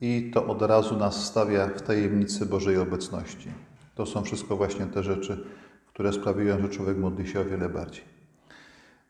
i 0.00 0.30
to 0.34 0.46
od 0.46 0.62
razu 0.62 0.96
nas 0.96 1.24
stawia 1.24 1.66
w 1.66 1.82
tajemnicy 1.82 2.46
Bożej 2.46 2.78
obecności. 2.78 3.48
To 3.94 4.06
są 4.06 4.22
wszystko 4.22 4.56
właśnie 4.56 4.86
te 4.86 5.02
rzeczy, 5.02 5.44
które 5.86 6.12
sprawiają, 6.12 6.62
że 6.62 6.68
człowiek 6.68 6.98
modli 6.98 7.28
się 7.28 7.40
o 7.40 7.44
wiele 7.44 7.68
bardziej. 7.68 8.04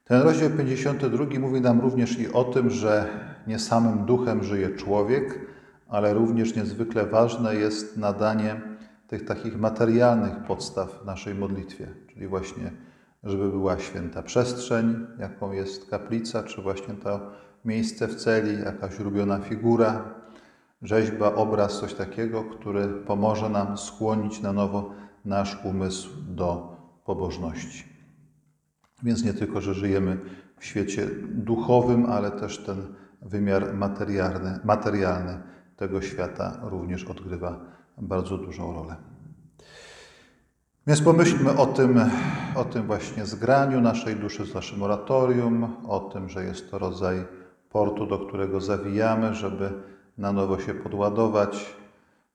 Ten 0.05 0.23
rozdział 0.23 0.51
52 0.51 1.25
mówi 1.41 1.61
nam 1.61 1.81
również 1.81 2.19
i 2.19 2.33
o 2.33 2.45
tym, 2.45 2.71
że 2.71 3.09
nie 3.47 3.59
samym 3.59 4.05
duchem 4.05 4.45
żyje 4.45 4.71
człowiek, 4.77 5.52
ale 5.93 6.15
również 6.15 6.57
niezwykle 6.57 7.07
ważne 7.07 7.55
jest 7.55 7.97
nadanie 7.97 8.61
tych 9.09 9.25
takich 9.25 9.59
materialnych 9.61 10.45
podstaw 10.47 11.05
naszej 11.05 11.35
modlitwie, 11.35 11.89
czyli 12.13 12.27
właśnie, 12.27 12.73
żeby 13.25 13.51
była 13.51 13.79
święta 13.79 14.23
przestrzeń, 14.23 15.07
jaką 15.19 15.53
jest 15.53 15.91
kaplica, 15.91 16.43
czy 16.43 16.63
właśnie 16.63 16.95
to 16.95 17.21
miejsce 17.65 18.09
w 18.09 18.15
celi, 18.15 18.63
jakaś 18.65 19.01
ulubiona 19.01 19.39
figura, 19.39 20.15
rzeźba, 20.83 21.35
obraz, 21.35 21.81
coś 21.81 21.95
takiego, 21.95 22.45
który 22.45 22.89
pomoże 22.89 23.49
nam 23.49 23.79
skłonić 23.79 24.41
na 24.41 24.53
nowo 24.53 24.91
nasz 25.25 25.59
umysł 25.65 26.11
do 26.29 26.77
pobożności. 27.05 27.85
Więc 29.03 29.25
nie 29.25 29.35
tylko, 29.35 29.61
że 29.61 29.75
żyjemy 29.75 30.19
w 30.59 30.65
świecie 30.65 31.07
duchowym, 31.29 32.07
ale 32.07 32.31
też 32.31 32.59
ten 32.59 32.83
wymiar 33.23 33.75
materialny, 33.75 34.59
materialny 34.65 35.53
tego 35.77 36.03
świata 36.03 36.61
również 36.63 37.05
odgrywa 37.05 37.61
bardzo 37.99 38.39
dużą 38.39 38.73
rolę. 38.73 38.97
Więc 40.87 41.03
pomyślmy 41.03 41.57
o 41.57 41.67
tym, 41.67 42.01
o 42.55 42.65
tym 42.65 42.87
właśnie 42.87 43.27
zgraniu 43.27 43.81
naszej 43.81 44.17
duszy 44.17 44.47
z 44.47 44.55
naszym 44.55 44.83
oratorium, 44.83 45.77
o 45.89 46.01
tym, 46.01 46.29
że 46.29 46.45
jest 46.45 46.71
to 46.71 46.79
rodzaj 46.79 47.25
portu, 47.71 48.07
do 48.07 48.19
którego 48.19 48.61
zawijamy, 48.61 49.35
żeby 49.35 49.71
na 50.19 50.33
nowo 50.33 50.59
się 50.59 50.75
podładować. 50.75 51.77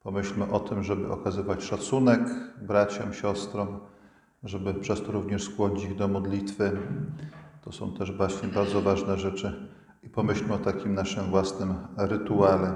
Pomyślmy 0.04 0.52
o 0.52 0.60
tym, 0.60 0.84
żeby 0.84 1.12
okazywać 1.12 1.64
szacunek 1.64 2.20
braciom, 2.62 3.14
siostrom, 3.14 3.80
żeby 4.44 4.74
przez 4.74 5.02
to 5.02 5.12
również 5.12 5.44
skłonić 5.44 5.84
ich 5.84 5.96
do 5.96 6.08
modlitwy. 6.08 6.72
To 7.62 7.72
są 7.72 7.92
też 7.92 8.12
właśnie 8.12 8.48
bardzo 8.48 8.82
ważne 8.82 9.18
rzeczy. 9.18 9.70
I 10.04 10.10
pomyślmy 10.10 10.54
o 10.54 10.58
takim 10.58 10.94
naszym 10.94 11.24
własnym 11.24 11.74
rytuale, 11.98 12.74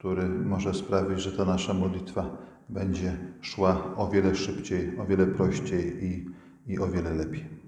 który 0.00 0.28
może 0.28 0.74
sprawić, 0.74 1.20
że 1.20 1.32
ta 1.32 1.44
nasza 1.44 1.74
modlitwa 1.74 2.36
będzie 2.68 3.16
szła 3.40 3.96
o 3.96 4.08
wiele 4.08 4.34
szybciej, 4.34 4.98
o 4.98 5.04
wiele 5.04 5.26
prościej 5.26 6.04
i, 6.04 6.26
i 6.66 6.78
o 6.78 6.86
wiele 6.86 7.14
lepiej. 7.14 7.59